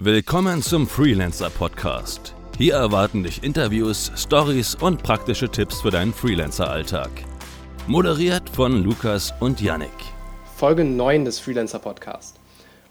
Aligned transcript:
Willkommen 0.00 0.62
zum 0.62 0.86
Freelancer 0.86 1.50
Podcast. 1.50 2.32
Hier 2.56 2.74
erwarten 2.74 3.24
dich 3.24 3.42
Interviews, 3.42 4.12
Stories 4.14 4.76
und 4.76 5.02
praktische 5.02 5.48
Tipps 5.48 5.80
für 5.80 5.90
deinen 5.90 6.14
Freelancer-Alltag. 6.14 7.10
Moderiert 7.88 8.48
von 8.48 8.84
Lukas 8.84 9.34
und 9.40 9.60
Yannick. 9.60 9.90
Folge 10.54 10.84
9 10.84 11.24
des 11.24 11.40
Freelancer 11.40 11.80
Podcast. 11.80 12.38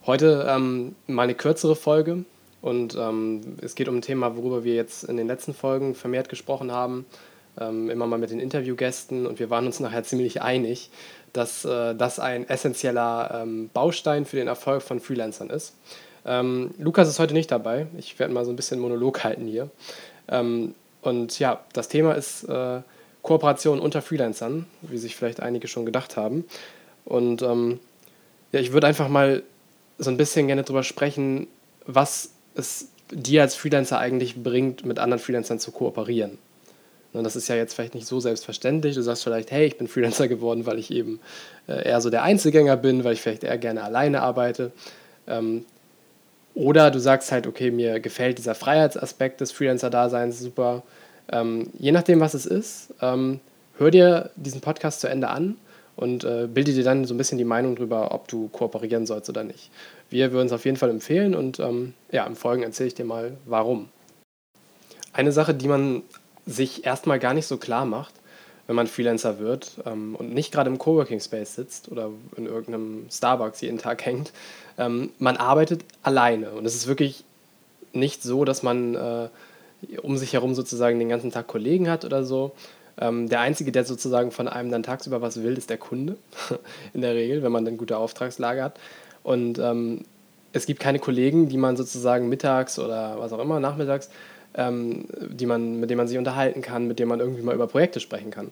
Heute 0.05 0.47
ähm, 0.49 0.95
mal 1.07 1.23
eine 1.23 1.35
kürzere 1.35 1.77
Folge 1.77 2.25
und 2.59 2.97
ähm, 2.99 3.55
es 3.61 3.75
geht 3.75 3.87
um 3.87 3.99
ein 3.99 4.01
Thema, 4.01 4.35
worüber 4.35 4.65
wir 4.65 4.75
jetzt 4.75 5.05
in 5.05 5.15
den 5.15 5.27
letzten 5.27 5.53
Folgen 5.53 5.95
vermehrt 5.95 6.27
gesprochen 6.27 6.73
haben, 6.73 7.05
ähm, 7.57 7.89
immer 7.89 8.05
mal 8.05 8.19
mit 8.19 8.31
den 8.31 8.41
Interviewgästen 8.41 9.25
und 9.25 9.39
wir 9.39 9.49
waren 9.49 9.65
uns 9.65 9.79
nachher 9.79 10.03
ziemlich 10.03 10.41
einig, 10.41 10.89
dass 11.31 11.63
äh, 11.63 11.95
das 11.95 12.19
ein 12.19 12.49
essentieller 12.49 13.43
ähm, 13.43 13.69
Baustein 13.73 14.25
für 14.25 14.35
den 14.35 14.49
Erfolg 14.49 14.81
von 14.81 14.99
Freelancern 14.99 15.49
ist. 15.49 15.73
Ähm, 16.25 16.71
Lukas 16.77 17.07
ist 17.07 17.19
heute 17.19 17.33
nicht 17.33 17.51
dabei. 17.51 17.87
Ich 17.97 18.17
werde 18.19 18.33
mal 18.33 18.45
so 18.45 18.51
ein 18.51 18.55
bisschen 18.55 18.79
Monolog 18.79 19.23
halten 19.23 19.47
hier. 19.47 19.69
Ähm, 20.27 20.75
und 21.01 21.39
ja, 21.39 21.61
das 21.73 21.87
Thema 21.87 22.13
ist 22.13 22.43
äh, 22.43 22.81
Kooperation 23.21 23.79
unter 23.79 24.01
Freelancern, 24.01 24.65
wie 24.81 24.97
sich 24.97 25.15
vielleicht 25.15 25.41
einige 25.41 25.67
schon 25.67 25.85
gedacht 25.85 26.17
haben. 26.17 26.45
Und 27.05 27.41
ähm, 27.41 27.79
ja, 28.51 28.59
ich 28.59 28.71
würde 28.71 28.87
einfach 28.87 29.07
mal 29.07 29.43
so 29.97 30.09
ein 30.09 30.17
bisschen 30.17 30.47
gerne 30.47 30.63
darüber 30.63 30.83
sprechen, 30.83 31.47
was 31.85 32.31
es 32.55 32.89
dir 33.11 33.41
als 33.41 33.55
Freelancer 33.55 33.99
eigentlich 33.99 34.43
bringt, 34.43 34.85
mit 34.85 34.99
anderen 34.99 35.21
Freelancern 35.21 35.59
zu 35.59 35.71
kooperieren. 35.71 36.37
Und 37.13 37.23
das 37.23 37.35
ist 37.35 37.47
ja 37.47 37.55
jetzt 37.55 37.73
vielleicht 37.73 37.95
nicht 37.95 38.05
so 38.05 38.19
selbstverständlich. 38.19 38.95
Du 38.95 39.01
sagst 39.01 39.23
vielleicht, 39.23 39.51
hey, 39.51 39.65
ich 39.65 39.77
bin 39.77 39.87
Freelancer 39.87 40.27
geworden, 40.27 40.65
weil 40.65 40.77
ich 40.77 40.91
eben 40.91 41.19
äh, 41.67 41.87
eher 41.87 42.01
so 42.01 42.09
der 42.09 42.23
Einzelgänger 42.23 42.77
bin, 42.77 43.03
weil 43.03 43.13
ich 43.13 43.21
vielleicht 43.21 43.43
eher 43.43 43.57
gerne 43.57 43.83
alleine 43.83 44.21
arbeite. 44.21 44.71
Ähm, 45.27 45.65
oder 46.57 46.89
du 46.89 46.99
sagst 46.99 47.31
halt, 47.31 47.45
okay, 47.45 47.69
mir 47.69 47.99
gefällt 47.99 48.39
dieser 48.39 48.55
Freiheitsaspekt 48.55 49.41
des 49.41 49.51
Freelancer-Daseins 49.51 50.39
super. 50.39 50.81
Ähm, 51.31 51.69
je 51.77 51.91
nachdem, 51.91 52.19
was 52.19 52.33
es 52.33 52.47
ist, 52.47 52.95
ähm, 52.99 53.41
hör 53.77 53.91
dir 53.91 54.31
diesen 54.35 54.59
Podcast 54.59 55.01
zu 55.01 55.07
Ende 55.07 55.27
an 55.27 55.57
und 55.95 56.23
äh, 56.23 56.47
bilde 56.51 56.73
dir 56.73 56.83
dann 56.83 57.05
so 57.05 57.13
ein 57.13 57.17
bisschen 57.17 57.37
die 57.37 57.43
Meinung 57.43 57.75
darüber, 57.75 58.11
ob 58.11 58.27
du 58.27 58.47
kooperieren 58.47 59.05
sollst 59.05 59.29
oder 59.29 59.43
nicht. 59.43 59.69
Wir 60.09 60.31
würden 60.31 60.47
es 60.47 60.51
auf 60.51 60.65
jeden 60.65 60.77
Fall 60.77 60.89
empfehlen 60.89 61.35
und 61.35 61.59
ähm, 61.59 61.93
ja, 62.11 62.25
im 62.25 62.35
Folgen 62.35 62.63
erzähle 62.63 62.87
ich 62.87 62.95
dir 62.95 63.05
mal, 63.05 63.37
warum. 63.45 63.89
Eine 65.13 65.31
Sache, 65.31 65.53
die 65.53 65.67
man 65.67 66.01
sich 66.47 66.87
erstmal 66.87 67.19
gar 67.19 67.35
nicht 67.35 67.45
so 67.45 67.57
klar 67.57 67.85
macht, 67.85 68.15
wenn 68.67 68.75
man 68.75 68.87
Freelancer 68.87 69.39
wird 69.39 69.71
ähm, 69.85 70.15
und 70.15 70.33
nicht 70.33 70.51
gerade 70.51 70.69
im 70.69 70.77
Coworking 70.77 71.19
Space 71.19 71.55
sitzt 71.55 71.89
oder 71.91 72.11
in 72.35 72.45
irgendeinem 72.45 73.07
Starbucks 73.09 73.61
jeden 73.61 73.77
Tag 73.77 74.05
hängt, 74.05 74.33
ähm, 74.77 75.09
man 75.19 75.37
arbeitet 75.37 75.83
alleine 76.03 76.51
und 76.51 76.65
es 76.65 76.75
ist 76.75 76.87
wirklich 76.87 77.23
nicht 77.93 78.21
so, 78.21 78.45
dass 78.45 78.63
man 78.63 78.95
äh, 78.95 79.29
um 80.01 80.17
sich 80.17 80.33
herum 80.33 80.53
sozusagen 80.53 80.99
den 80.99 81.09
ganzen 81.09 81.31
Tag 81.31 81.47
Kollegen 81.47 81.89
hat 81.89 82.05
oder 82.05 82.23
so. 82.23 82.51
Ähm, 82.99 83.29
der 83.29 83.41
Einzige, 83.41 83.71
der 83.71 83.85
sozusagen 83.85 84.31
von 84.31 84.47
einem 84.47 84.71
dann 84.71 84.83
tagsüber 84.83 85.21
was 85.21 85.43
will, 85.43 85.57
ist 85.57 85.69
der 85.69 85.77
Kunde, 85.77 86.17
in 86.93 87.01
der 87.01 87.13
Regel, 87.13 87.43
wenn 87.43 87.51
man 87.51 87.63
dann 87.63 87.77
gute 87.77 87.97
Auftragslage 87.97 88.63
hat. 88.63 88.79
Und 89.23 89.59
ähm, 89.59 90.01
es 90.53 90.65
gibt 90.65 90.79
keine 90.79 90.99
Kollegen, 90.99 91.49
die 91.49 91.57
man 91.57 91.77
sozusagen 91.77 92.29
mittags 92.29 92.79
oder 92.79 93.19
was 93.19 93.33
auch 93.33 93.39
immer, 93.39 93.59
nachmittags 93.59 94.09
ähm, 94.57 95.05
die 95.29 95.45
man, 95.45 95.79
mit 95.79 95.89
denen 95.89 95.97
man 95.97 96.07
sich 96.07 96.17
unterhalten 96.17 96.61
kann, 96.61 96.87
mit 96.87 96.99
denen 96.99 97.09
man 97.09 97.19
irgendwie 97.19 97.43
mal 97.43 97.55
über 97.55 97.67
Projekte 97.67 97.99
sprechen 97.99 98.31
kann. 98.31 98.51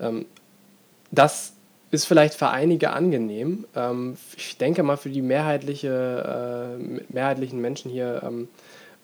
Ähm, 0.00 0.26
das 1.10 1.54
ist 1.90 2.04
vielleicht 2.04 2.34
für 2.34 2.50
einige 2.50 2.90
angenehm. 2.90 3.64
Ähm, 3.74 4.16
ich 4.36 4.58
denke 4.58 4.82
mal, 4.82 4.96
für 4.96 5.10
die 5.10 5.22
mehrheitliche, 5.22 6.76
äh, 6.78 7.02
mehrheitlichen 7.12 7.60
Menschen 7.60 7.90
hier 7.90 8.22
ähm, 8.24 8.48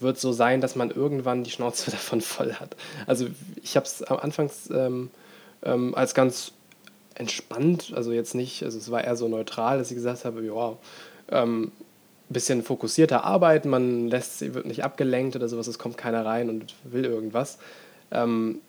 wird 0.00 0.18
so 0.18 0.32
sein, 0.32 0.60
dass 0.60 0.76
man 0.76 0.90
irgendwann 0.90 1.44
die 1.44 1.50
Schnauze 1.50 1.90
davon 1.90 2.20
voll 2.20 2.54
hat. 2.54 2.76
Also 3.06 3.26
ich 3.62 3.76
habe 3.76 3.86
es 3.86 4.02
am 4.02 4.18
Anfangs 4.18 4.68
ähm, 4.70 5.10
ähm, 5.62 5.94
als 5.94 6.14
ganz 6.14 6.52
entspannt, 7.14 7.92
also 7.94 8.10
jetzt 8.10 8.34
nicht, 8.34 8.64
also 8.64 8.76
es 8.76 8.90
war 8.90 9.04
eher 9.04 9.14
so 9.14 9.28
neutral, 9.28 9.78
dass 9.78 9.90
ich 9.90 9.96
gesagt 9.96 10.24
habe, 10.24 10.44
ja, 10.44 10.76
ähm, 11.30 11.70
bisschen 12.28 12.62
fokussierter 12.62 13.24
arbeiten, 13.24 13.68
man 13.68 14.08
lässt 14.08 14.38
sie, 14.38 14.54
wird 14.54 14.66
nicht 14.66 14.84
abgelenkt 14.84 15.36
oder 15.36 15.48
sowas, 15.48 15.66
es 15.66 15.78
kommt 15.78 15.96
keiner 15.96 16.24
rein 16.24 16.48
und 16.48 16.74
will 16.84 17.04
irgendwas. 17.04 17.58
Ähm, 18.10 18.60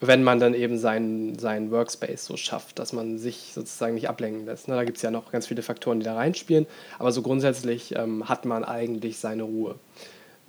wenn 0.00 0.24
man 0.24 0.40
dann 0.40 0.52
eben 0.52 0.78
seinen, 0.78 1.38
seinen 1.38 1.70
Workspace 1.70 2.24
so 2.24 2.36
schafft, 2.36 2.80
dass 2.80 2.92
man 2.92 3.18
sich 3.18 3.52
sozusagen 3.54 3.94
nicht 3.94 4.08
ablenken 4.08 4.46
lässt. 4.46 4.66
Ne, 4.66 4.74
da 4.74 4.82
gibt 4.82 4.96
es 4.96 5.02
ja 5.02 5.12
noch 5.12 5.30
ganz 5.30 5.46
viele 5.46 5.62
Faktoren, 5.62 6.00
die 6.00 6.04
da 6.04 6.14
reinspielen, 6.14 6.66
aber 6.98 7.12
so 7.12 7.22
grundsätzlich 7.22 7.94
ähm, 7.94 8.28
hat 8.28 8.44
man 8.44 8.64
eigentlich 8.64 9.18
seine 9.18 9.44
Ruhe. 9.44 9.76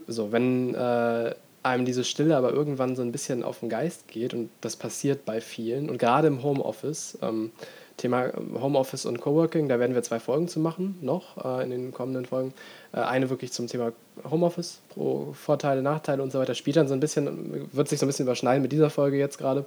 So, 0.08 0.32
wenn 0.32 0.74
äh, 0.74 1.36
einem 1.62 1.86
diese 1.86 2.04
Stille 2.04 2.36
aber 2.36 2.52
irgendwann 2.52 2.96
so 2.96 3.04
ein 3.04 3.12
bisschen 3.12 3.44
auf 3.44 3.60
den 3.60 3.70
Geist 3.70 4.08
geht, 4.08 4.34
und 4.34 4.50
das 4.62 4.76
passiert 4.76 5.24
bei 5.24 5.40
vielen, 5.40 5.88
und 5.90 6.00
gerade 6.00 6.28
im 6.28 6.42
Homeoffice, 6.42 7.20
ähm, 7.22 7.52
Thema 7.98 8.32
Homeoffice 8.60 9.06
und 9.06 9.22
Coworking, 9.22 9.70
da 9.70 9.80
werden 9.80 9.94
wir 9.94 10.04
zwei 10.04 10.20
Folgen 10.20 10.48
zu 10.48 10.60
machen, 10.60 10.98
noch 11.02 11.44
äh, 11.44 11.64
in 11.64 11.70
den 11.70 11.92
kommenden 11.92 12.26
Folgen. 12.26 12.54
Äh, 12.92 13.02
eine 13.02 13.30
wirklich 13.30 13.52
zum 13.52 13.68
Thema 13.68 13.92
Homeoffice, 14.30 14.82
pro 14.90 15.34
Vorteile, 15.34 15.82
Nachteile 15.82 16.24
und 16.24 16.32
so 16.32 16.40
weiter, 16.40 16.56
spielt 16.56 16.76
dann 16.76 16.88
so 16.88 16.94
ein 16.94 17.00
bisschen, 17.00 17.70
wird 17.72 17.88
sich 17.88 18.00
so 18.00 18.06
ein 18.06 18.08
bisschen 18.08 18.26
überschneiden 18.26 18.62
mit 18.62 18.72
dieser 18.72 18.90
Folge 18.90 19.18
jetzt 19.18 19.38
gerade. 19.38 19.66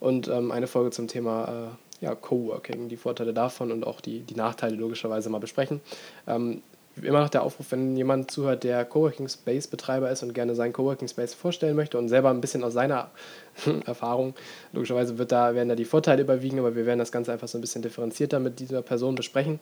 Und 0.00 0.28
ähm, 0.28 0.50
eine 0.50 0.66
Folge 0.66 0.90
zum 0.90 1.08
Thema 1.08 1.70
äh, 2.00 2.04
ja, 2.04 2.14
Coworking, 2.14 2.88
die 2.88 2.96
Vorteile 2.96 3.32
davon 3.32 3.72
und 3.72 3.86
auch 3.86 4.00
die, 4.00 4.20
die 4.20 4.34
Nachteile 4.34 4.76
logischerweise 4.76 5.30
mal 5.30 5.38
besprechen. 5.38 5.80
Ähm, 6.26 6.62
immer 7.02 7.20
noch 7.20 7.28
der 7.28 7.42
Aufruf, 7.42 7.72
wenn 7.72 7.96
jemand 7.96 8.30
zuhört, 8.30 8.64
der 8.64 8.84
Coworking 8.84 9.28
Space 9.28 9.66
Betreiber 9.66 10.10
ist 10.10 10.22
und 10.22 10.32
gerne 10.32 10.54
seinen 10.54 10.72
Coworking 10.72 11.08
Space 11.08 11.34
vorstellen 11.34 11.76
möchte 11.76 11.98
und 11.98 12.08
selber 12.08 12.30
ein 12.30 12.40
bisschen 12.40 12.64
aus 12.64 12.72
seiner 12.72 13.10
Erfahrung, 13.86 14.34
logischerweise 14.72 15.18
wird 15.18 15.32
da, 15.32 15.54
werden 15.54 15.68
da 15.68 15.74
die 15.74 15.84
Vorteile 15.84 16.22
überwiegen, 16.22 16.58
aber 16.58 16.74
wir 16.74 16.86
werden 16.86 16.98
das 16.98 17.12
Ganze 17.12 17.32
einfach 17.32 17.48
so 17.48 17.58
ein 17.58 17.60
bisschen 17.60 17.82
differenzierter 17.82 18.38
mit 18.38 18.60
dieser 18.60 18.82
Person 18.82 19.14
besprechen. 19.14 19.60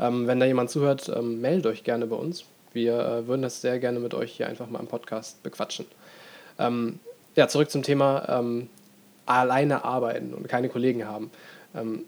Ähm, 0.00 0.26
wenn 0.26 0.40
da 0.40 0.46
jemand 0.46 0.70
zuhört, 0.70 1.10
ähm, 1.14 1.40
meldet 1.40 1.66
euch 1.66 1.84
gerne 1.84 2.06
bei 2.06 2.16
uns. 2.16 2.44
Wir 2.72 2.98
äh, 2.98 3.26
würden 3.26 3.42
das 3.42 3.60
sehr 3.60 3.78
gerne 3.78 4.00
mit 4.00 4.14
euch 4.14 4.32
hier 4.32 4.48
einfach 4.48 4.68
mal 4.68 4.80
im 4.80 4.86
Podcast 4.86 5.42
bequatschen. 5.42 5.86
Ähm, 6.58 6.98
ja, 7.36 7.48
zurück 7.48 7.70
zum 7.70 7.82
Thema 7.82 8.26
ähm, 8.28 8.68
alleine 9.26 9.84
arbeiten 9.84 10.34
und 10.34 10.48
keine 10.48 10.68
Kollegen 10.68 11.06
haben. 11.06 11.30
Ähm, 11.74 12.04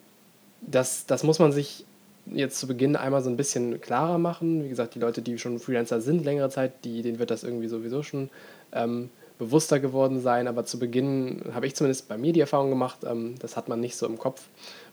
das, 0.63 1.07
das 1.07 1.23
muss 1.23 1.39
man 1.39 1.53
sich 1.53 1.84
jetzt 2.27 2.59
zu 2.59 2.67
Beginn 2.67 2.97
einmal 2.97 3.23
so 3.23 3.31
ein 3.31 3.37
bisschen 3.37 3.81
klarer 3.81 4.19
machen. 4.19 4.65
Wie 4.65 4.69
gesagt, 4.69 4.95
die 4.95 4.99
Leute, 4.99 5.23
die 5.23 5.39
schon 5.39 5.59
Freelancer 5.59 6.01
sind 6.01 6.25
längere 6.25 6.51
Zeit, 6.51 6.85
die, 6.85 7.03
denen 7.03 7.19
wird 7.19 7.31
das 7.31 7.45
irgendwie 7.45 7.69
sowieso 7.69 8.03
schon 8.03 8.31
ähm, 8.73 9.11
bewusster 9.39 9.81
geworden 9.81 10.21
sein. 10.21 10.49
Aber 10.49 10.65
zu 10.65 10.79
Beginn 10.79 11.43
habe 11.53 11.67
ich 11.67 11.75
zumindest 11.75 12.09
bei 12.09 12.17
mir 12.17 12.33
die 12.33 12.41
Erfahrung 12.41 12.71
gemacht, 12.71 12.99
ähm, 13.05 13.34
das 13.41 13.57
hat 13.57 13.69
man 13.69 13.81
nicht 13.81 13.97
so 13.97 14.07
im 14.07 14.19
Kopf. 14.19 14.43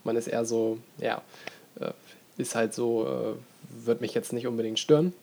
Man 0.04 0.16
ist 0.16 0.26
eher 0.26 0.44
so, 0.44 0.78
ja, 0.98 1.22
äh, 1.80 1.92
ist 2.36 2.54
halt 2.54 2.74
so, 2.74 3.06
äh, 3.06 3.86
wird 3.86 4.00
mich 4.00 4.14
jetzt 4.14 4.32
nicht 4.32 4.46
unbedingt 4.46 4.78
stören. 4.78 5.14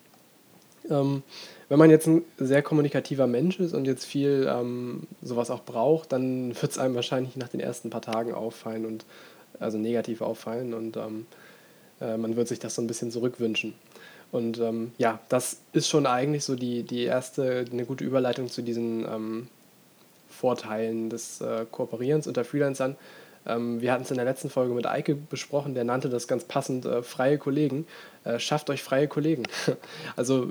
Ähm, 0.90 1.24
wenn 1.68 1.78
man 1.78 1.92
jetzt 1.92 2.08
ein 2.08 2.24
sehr 2.38 2.64
kommunikativer 2.64 3.28
Mensch 3.28 3.60
ist 3.60 3.74
und 3.74 3.86
jetzt 3.86 4.06
viel 4.06 4.50
ähm, 4.50 5.04
sowas 5.22 5.52
auch 5.52 5.64
braucht, 5.64 6.12
dann 6.12 6.50
wird 6.62 6.72
es 6.72 6.78
einem 6.78 6.96
wahrscheinlich 6.96 7.36
nach 7.36 7.50
den 7.50 7.60
ersten 7.60 7.90
paar 7.90 8.02
Tagen 8.02 8.34
auffallen 8.34 8.86
und 8.86 9.06
also 9.60 9.78
negativ 9.78 10.22
auffallen 10.22 10.74
und 10.74 10.98
ähm, 10.98 11.26
äh, 12.02 12.18
man 12.18 12.36
wird 12.36 12.48
sich 12.48 12.60
das 12.60 12.76
so 12.76 12.82
ein 12.82 12.88
bisschen 12.88 13.12
zurückwünschen. 13.12 13.74
Und 14.32 14.60
ähm, 14.60 14.92
ja, 14.98 15.20
das 15.30 15.58
ist 15.74 15.90
schon 15.90 16.06
eigentlich 16.06 16.44
so 16.44 16.56
die, 16.56 16.84
die 16.84 17.04
erste, 17.04 17.66
eine 17.72 17.86
gute 17.86 18.04
Überleitung 18.04 18.48
zu 18.48 18.62
diesen 18.62 19.06
ähm, 19.06 19.48
Vorteilen 20.30 21.10
des 21.10 21.42
äh, 21.42 21.66
Kooperierens 21.70 22.28
unter 22.28 22.46
Freelancern. 22.46 22.96
Ähm, 23.48 23.82
wir 23.82 23.92
hatten 23.92 24.04
es 24.04 24.12
in 24.12 24.18
der 24.18 24.26
letzten 24.26 24.50
Folge 24.50 24.74
mit 24.74 24.86
Eike 24.86 25.16
besprochen, 25.16 25.74
der 25.74 25.84
nannte 25.84 26.10
das 26.10 26.28
ganz 26.28 26.44
passend 26.44 26.86
äh, 26.86 27.02
freie 27.02 27.38
Kollegen. 27.38 27.88
Äh, 28.24 28.40
schafft 28.40 28.70
euch 28.70 28.84
freie 28.84 29.08
Kollegen. 29.08 29.44
also 30.16 30.50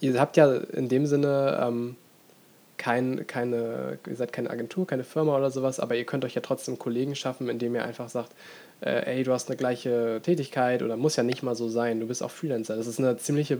ihr 0.00 0.18
habt 0.18 0.36
ja 0.36 0.54
in 0.54 0.88
dem 0.88 1.06
Sinne 1.06 1.60
ähm, 1.62 1.96
kein, 2.78 3.26
keine, 3.26 3.98
ihr 4.06 4.16
seid 4.16 4.32
keine 4.32 4.50
Agentur, 4.50 4.86
keine 4.86 5.04
Firma 5.04 5.36
oder 5.36 5.50
sowas, 5.50 5.80
aber 5.80 5.96
ihr 5.96 6.04
könnt 6.04 6.24
euch 6.24 6.34
ja 6.34 6.40
trotzdem 6.40 6.78
Kollegen 6.78 7.14
schaffen, 7.14 7.48
indem 7.48 7.74
ihr 7.74 7.84
einfach 7.84 8.08
sagt, 8.08 8.32
äh, 8.80 9.16
ey, 9.16 9.24
du 9.24 9.32
hast 9.32 9.48
eine 9.48 9.56
gleiche 9.56 10.20
Tätigkeit 10.22 10.82
oder 10.82 10.96
muss 10.96 11.16
ja 11.16 11.22
nicht 11.22 11.42
mal 11.42 11.54
so 11.54 11.68
sein, 11.68 12.00
du 12.00 12.06
bist 12.06 12.22
auch 12.22 12.30
Freelancer. 12.30 12.76
Das 12.76 12.86
ist 12.86 12.98
eine 12.98 13.16
ziemliche 13.16 13.58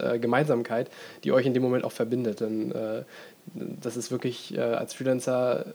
äh, 0.00 0.18
Gemeinsamkeit, 0.18 0.90
die 1.24 1.32
euch 1.32 1.46
in 1.46 1.54
dem 1.54 1.62
Moment 1.62 1.84
auch 1.84 1.92
verbindet. 1.92 2.40
Denn 2.40 2.72
äh, 2.72 3.02
das 3.54 3.96
ist 3.96 4.10
wirklich 4.10 4.56
äh, 4.56 4.60
als 4.60 4.94
Freelancer 4.94 5.66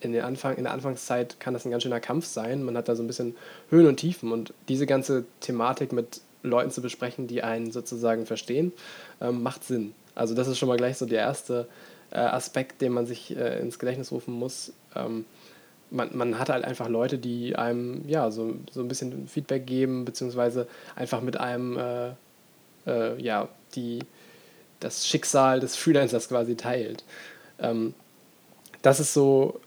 in, 0.00 0.12
den 0.12 0.22
Anfang, 0.22 0.56
in 0.56 0.64
der 0.64 0.72
Anfangszeit 0.72 1.40
kann 1.40 1.54
das 1.54 1.64
ein 1.64 1.70
ganz 1.70 1.82
schöner 1.82 2.00
Kampf 2.00 2.26
sein. 2.26 2.62
Man 2.62 2.76
hat 2.76 2.88
da 2.88 2.96
so 2.96 3.02
ein 3.02 3.06
bisschen 3.06 3.36
Höhen 3.70 3.86
und 3.86 3.96
Tiefen 3.96 4.32
und 4.32 4.52
diese 4.68 4.86
ganze 4.86 5.24
Thematik 5.40 5.92
mit 5.92 6.20
Leuten 6.42 6.70
zu 6.70 6.82
besprechen, 6.82 7.26
die 7.26 7.42
einen 7.42 7.72
sozusagen 7.72 8.26
verstehen, 8.26 8.72
ähm, 9.20 9.42
macht 9.42 9.64
Sinn. 9.64 9.94
Also 10.14 10.34
das 10.34 10.46
ist 10.46 10.58
schon 10.58 10.68
mal 10.68 10.76
gleich 10.76 10.98
so 10.98 11.06
der 11.06 11.20
erste 11.20 11.66
äh, 12.10 12.18
Aspekt, 12.18 12.80
den 12.80 12.92
man 12.92 13.06
sich 13.06 13.36
äh, 13.36 13.60
ins 13.60 13.78
Gedächtnis 13.78 14.12
rufen 14.12 14.34
muss. 14.34 14.72
Ähm, 14.94 15.24
man, 15.94 16.16
man 16.16 16.38
hat 16.38 16.50
halt 16.50 16.64
einfach 16.64 16.88
Leute, 16.88 17.18
die 17.18 17.56
einem 17.56 18.06
ja 18.08 18.30
so, 18.30 18.56
so 18.70 18.80
ein 18.80 18.88
bisschen 18.88 19.28
Feedback 19.28 19.66
geben, 19.66 20.04
beziehungsweise 20.04 20.66
einfach 20.96 21.20
mit 21.20 21.38
einem 21.38 21.78
äh, 21.78 22.10
äh, 22.86 23.20
ja, 23.22 23.48
die 23.74 24.00
das 24.80 25.06
Schicksal 25.06 25.60
des 25.60 25.76
Freelancers 25.76 26.28
quasi 26.28 26.56
teilt. 26.56 27.04
Ähm, 27.58 27.94
das 28.82 29.00
ist 29.00 29.14
so, 29.14 29.60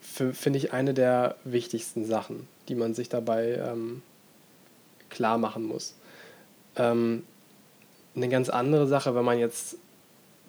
finde 0.00 0.58
ich, 0.58 0.72
eine 0.72 0.94
der 0.94 1.36
wichtigsten 1.44 2.04
Sachen, 2.04 2.46
die 2.68 2.74
man 2.74 2.94
sich 2.94 3.08
dabei 3.08 3.54
ähm, 3.54 4.02
klar 5.10 5.38
machen 5.38 5.64
muss. 5.64 5.96
Ähm, 6.76 7.24
eine 8.14 8.28
ganz 8.28 8.50
andere 8.50 8.86
Sache, 8.86 9.14
wenn 9.14 9.24
man 9.24 9.38
jetzt 9.38 9.78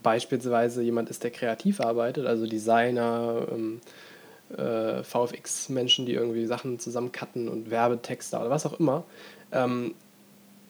beispielsweise 0.03 0.83
jemand 0.83 1.09
ist, 1.09 1.23
der 1.23 1.31
kreativ 1.31 1.79
arbeitet, 1.79 2.27
also 2.27 2.45
Designer, 2.45 3.47
ähm, 3.51 3.79
äh, 4.57 5.03
VFX-Menschen, 5.03 6.05
die 6.05 6.13
irgendwie 6.13 6.45
Sachen 6.45 6.79
zusammencutten 6.79 7.49
und 7.49 7.69
Werbetexter 7.71 8.41
oder 8.41 8.49
was 8.49 8.65
auch 8.65 8.79
immer, 8.79 9.03
ähm, 9.51 9.95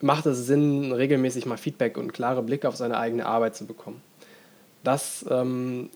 macht 0.00 0.26
es 0.26 0.46
Sinn, 0.46 0.92
regelmäßig 0.92 1.46
mal 1.46 1.56
Feedback 1.56 1.96
und 1.96 2.12
klare 2.12 2.42
Blicke 2.42 2.68
auf 2.68 2.76
seine 2.76 2.98
eigene 2.98 3.26
Arbeit 3.26 3.56
zu 3.56 3.66
bekommen. 3.66 4.02
Das 4.82 5.24
ähm, 5.30 5.90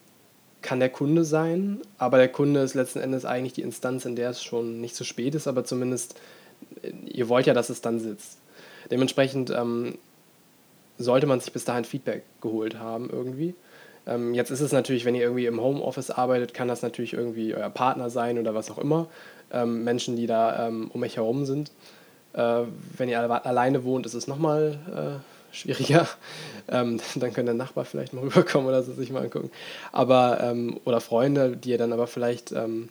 kann 0.62 0.80
der 0.80 0.88
Kunde 0.88 1.24
sein, 1.24 1.80
aber 1.98 2.16
der 2.18 2.28
Kunde 2.28 2.60
ist 2.60 2.74
letzten 2.74 3.00
Endes 3.00 3.24
eigentlich 3.24 3.52
die 3.52 3.62
Instanz, 3.62 4.04
in 4.04 4.16
der 4.16 4.30
es 4.30 4.42
schon 4.42 4.80
nicht 4.80 4.94
zu 4.94 5.04
spät 5.04 5.34
ist, 5.34 5.46
aber 5.46 5.64
zumindest 5.64 6.18
äh, 6.82 6.90
ihr 7.06 7.28
wollt 7.28 7.46
ja, 7.46 7.54
dass 7.54 7.70
es 7.70 7.80
dann 7.80 8.00
sitzt. 8.00 8.38
Dementsprechend 8.90 9.50
ähm, 9.50 9.98
sollte 10.96 11.26
man 11.26 11.40
sich 11.40 11.52
bis 11.52 11.64
dahin 11.64 11.84
Feedback 11.84 12.24
geholt 12.40 12.78
haben 12.78 13.10
irgendwie. 13.10 13.54
Ähm, 14.08 14.34
jetzt 14.34 14.50
ist 14.50 14.60
es 14.60 14.72
natürlich, 14.72 15.04
wenn 15.04 15.14
ihr 15.14 15.22
irgendwie 15.22 15.46
im 15.46 15.60
Homeoffice 15.60 16.10
arbeitet, 16.10 16.54
kann 16.54 16.66
das 16.66 16.82
natürlich 16.82 17.12
irgendwie 17.12 17.54
euer 17.54 17.70
Partner 17.70 18.10
sein 18.10 18.38
oder 18.38 18.54
was 18.54 18.70
auch 18.70 18.78
immer. 18.78 19.06
Ähm, 19.52 19.84
Menschen, 19.84 20.16
die 20.16 20.26
da 20.26 20.66
ähm, 20.66 20.90
um 20.92 21.02
euch 21.02 21.16
herum 21.16 21.44
sind. 21.44 21.70
Äh, 22.32 22.62
wenn 22.96 23.08
ihr 23.08 23.20
alleine 23.20 23.84
wohnt, 23.84 24.06
ist 24.06 24.14
es 24.14 24.26
nochmal 24.26 24.78
äh, 24.94 25.54
schwieriger. 25.54 26.06
Ähm, 26.70 27.00
dann 27.14 27.32
kann 27.32 27.46
der 27.46 27.54
Nachbar 27.54 27.86
vielleicht 27.86 28.12
mal 28.12 28.20
rüberkommen 28.24 28.68
oder 28.68 28.82
so 28.82 28.92
sich 28.92 29.10
mal 29.10 29.22
angucken. 29.22 29.50
Aber, 29.90 30.38
ähm, 30.42 30.78
oder 30.84 31.00
Freunde, 31.00 31.56
die 31.56 31.70
ihr 31.70 31.78
dann 31.78 31.94
aber 31.94 32.06
vielleicht 32.06 32.52
ähm, 32.52 32.90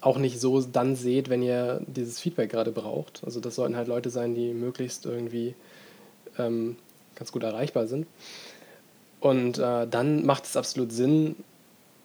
auch 0.00 0.16
nicht 0.16 0.40
so 0.40 0.62
dann 0.62 0.96
seht, 0.96 1.28
wenn 1.28 1.42
ihr 1.42 1.82
dieses 1.86 2.18
Feedback 2.18 2.50
gerade 2.50 2.72
braucht. 2.72 3.20
Also 3.22 3.38
das 3.38 3.54
sollten 3.54 3.76
halt 3.76 3.88
Leute 3.88 4.08
sein, 4.08 4.34
die 4.34 4.54
möglichst 4.54 5.04
irgendwie 5.04 5.54
ähm, 6.38 6.76
ganz 7.16 7.32
gut 7.32 7.42
erreichbar 7.42 7.86
sind. 7.86 8.06
Und 9.26 9.58
äh, 9.58 9.88
dann 9.88 10.24
macht 10.24 10.44
es 10.44 10.56
absolut 10.56 10.92
Sinn, 10.92 11.34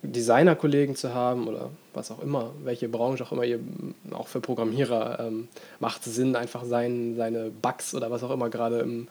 Designerkollegen 0.01 0.95
zu 0.95 1.13
haben 1.13 1.47
oder 1.47 1.69
was 1.93 2.09
auch 2.09 2.19
immer, 2.23 2.49
welche 2.63 2.89
Branche 2.89 3.23
auch 3.23 3.31
immer 3.31 3.43
ihr, 3.43 3.59
auch 4.11 4.27
für 4.27 4.41
Programmierer 4.41 5.19
ähm, 5.19 5.47
macht 5.79 6.07
es 6.07 6.15
Sinn, 6.15 6.35
einfach 6.35 6.65
sein, 6.65 7.13
seine 7.15 7.51
Bugs 7.51 7.93
oder 7.93 8.09
was 8.09 8.23
auch 8.23 8.31
immer 8.31 8.49
gerade 8.49 8.79
im, 8.79 9.07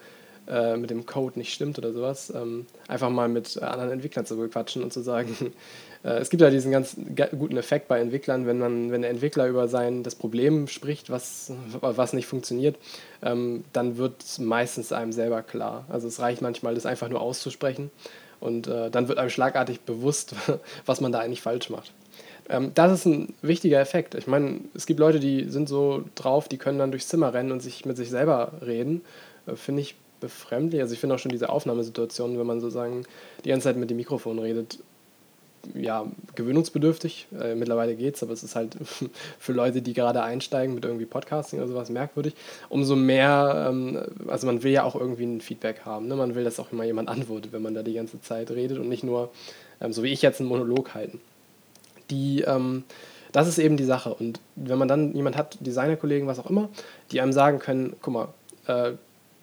äh, 0.49 0.77
mit 0.77 0.91
dem 0.91 1.07
Code 1.07 1.39
nicht 1.39 1.53
stimmt 1.53 1.79
oder 1.79 1.93
sowas, 1.93 2.33
ähm, 2.35 2.67
einfach 2.89 3.11
mal 3.11 3.29
mit 3.29 3.61
anderen 3.63 3.91
Entwicklern 3.91 4.27
zu 4.27 4.37
bequatschen 4.37 4.83
und 4.83 4.93
zu 4.93 5.01
sagen, 5.01 5.35
äh, 6.05 6.19
es 6.19 6.31
gibt 6.31 6.41
ja 6.43 6.51
diesen 6.51 6.73
ganz 6.73 6.97
guten 7.39 7.57
Effekt 7.57 7.89
bei 7.89 8.01
Entwicklern, 8.01 8.47
wenn 8.47 8.59
man, 8.59 8.91
wenn 8.91 9.03
der 9.03 9.11
Entwickler 9.11 9.47
über 9.47 9.69
sein 9.69 10.03
das 10.03 10.15
Problem 10.15 10.67
spricht, 10.67 11.11
was, 11.11 11.53
was 11.81 12.13
nicht 12.13 12.27
funktioniert, 12.27 12.77
ähm, 13.23 13.65
dann 13.73 13.97
wird 13.97 14.39
meistens 14.39 14.93
einem 14.93 15.13
selber 15.13 15.43
klar. 15.43 15.85
Also 15.89 16.09
es 16.09 16.21
reicht 16.21 16.43
manchmal, 16.43 16.75
das 16.75 16.87
einfach 16.87 17.09
nur 17.09 17.21
auszusprechen 17.21 17.91
und 18.41 18.67
äh, 18.67 18.91
dann 18.91 19.09
wird 19.09 19.19
einem 19.19 19.31
schlagartig 19.31 19.81
bewusst, 19.81 20.35
was 20.87 21.01
man 21.01 21.13
da 21.13 21.21
eigentlich 21.21 21.43
falsch 21.43 21.71
macht. 21.71 21.93
Ähm, 22.49 22.73
das 22.75 22.93
ist 22.93 23.05
ein 23.07 23.35
wichtiger 23.43 23.81
Effekt. 23.81 24.15
Ich 24.15 24.27
meine, 24.27 24.61
es 24.75 24.87
gibt 24.87 24.99
Leute, 24.99 25.21
die 25.21 25.45
sind 25.45 25.69
so 25.69 26.05
drauf, 26.17 26.49
die 26.49 26.59
können 26.59 26.79
dann 26.79 26.91
durchs 26.91 27.09
Zimmer 27.09 27.33
rennen 27.33 27.53
und 27.53 27.61
sich 27.61 27.85
mit 27.85 27.97
sich 27.97 28.11
selber 28.11 28.53
reden. 28.67 29.03
Äh, 29.47 29.55
Finde 29.55 29.83
ich 29.83 29.95
befremdlich. 30.21 30.81
Also 30.81 30.95
ich 30.95 31.01
finde 31.01 31.15
auch 31.17 31.19
schon 31.19 31.33
diese 31.33 31.49
Aufnahmesituation, 31.49 32.39
wenn 32.39 32.47
man 32.47 32.61
sozusagen 32.61 33.05
die 33.45 33.49
ganze 33.49 33.65
Zeit 33.65 33.77
mit 33.77 33.91
dem 33.91 33.97
Mikrofon 33.97 34.39
redet, 34.39 34.79
ja, 35.75 36.07
gewöhnungsbedürftig. 36.35 37.27
Äh, 37.39 37.55
mittlerweile 37.55 37.93
es, 37.93 38.23
aber 38.23 38.33
es 38.33 38.43
ist 38.43 38.57
halt 38.57 38.77
für 39.39 39.53
Leute, 39.53 39.83
die 39.83 39.93
gerade 39.93 40.23
einsteigen 40.23 40.75
mit 40.75 40.85
irgendwie 40.85 41.07
Podcasting 41.07 41.59
oder 41.59 41.69
sowas 41.69 41.91
merkwürdig. 41.91 42.35
Umso 42.69 42.97
mehr, 42.97 43.67
ähm, 43.69 44.01
also 44.29 44.47
man 44.47 44.63
will 44.63 44.73
ja 44.73 44.85
auch 44.85 44.95
irgendwie 44.95 45.25
ein 45.25 45.41
Feedback 45.41 45.83
haben. 45.85 46.09
Ne? 46.09 46.17
Man 46.17 46.35
will, 46.35 46.45
dass 46.45 46.61
auch 46.61 46.73
immer 46.73 46.85
jemand 46.85 47.09
antwortet, 47.11 47.53
wenn 47.53 47.63
man 47.63 47.75
da 47.75 47.83
die 47.83 47.95
ganze 47.95 48.21
Zeit 48.21 48.51
redet 48.51 48.79
und 48.79 48.89
nicht 48.89 49.05
nur, 49.05 49.31
ähm, 49.81 49.93
so 49.93 50.03
wie 50.03 50.13
ich 50.13 50.23
jetzt, 50.23 50.41
einen 50.41 50.49
Monolog 50.49 50.95
halten. 50.95 51.21
Die, 52.11 52.43
ähm, 52.43 52.85
das 53.33 53.47
ist 53.47 53.59
eben 53.59 53.77
die 53.77 53.85
Sache. 53.85 54.15
Und 54.15 54.41
wenn 54.57 54.79
man 54.79 54.89
dann 54.89 55.15
jemand 55.15 55.37
hat, 55.37 55.59
Designerkollegen, 55.61 56.27
was 56.27 56.39
auch 56.39 56.51
immer, 56.51 56.69
die 57.13 57.21
einem 57.21 57.33
sagen 57.33 57.59
können, 57.59 57.95
guck 58.01 58.15
mal, 58.15 58.29
äh, 58.67 58.93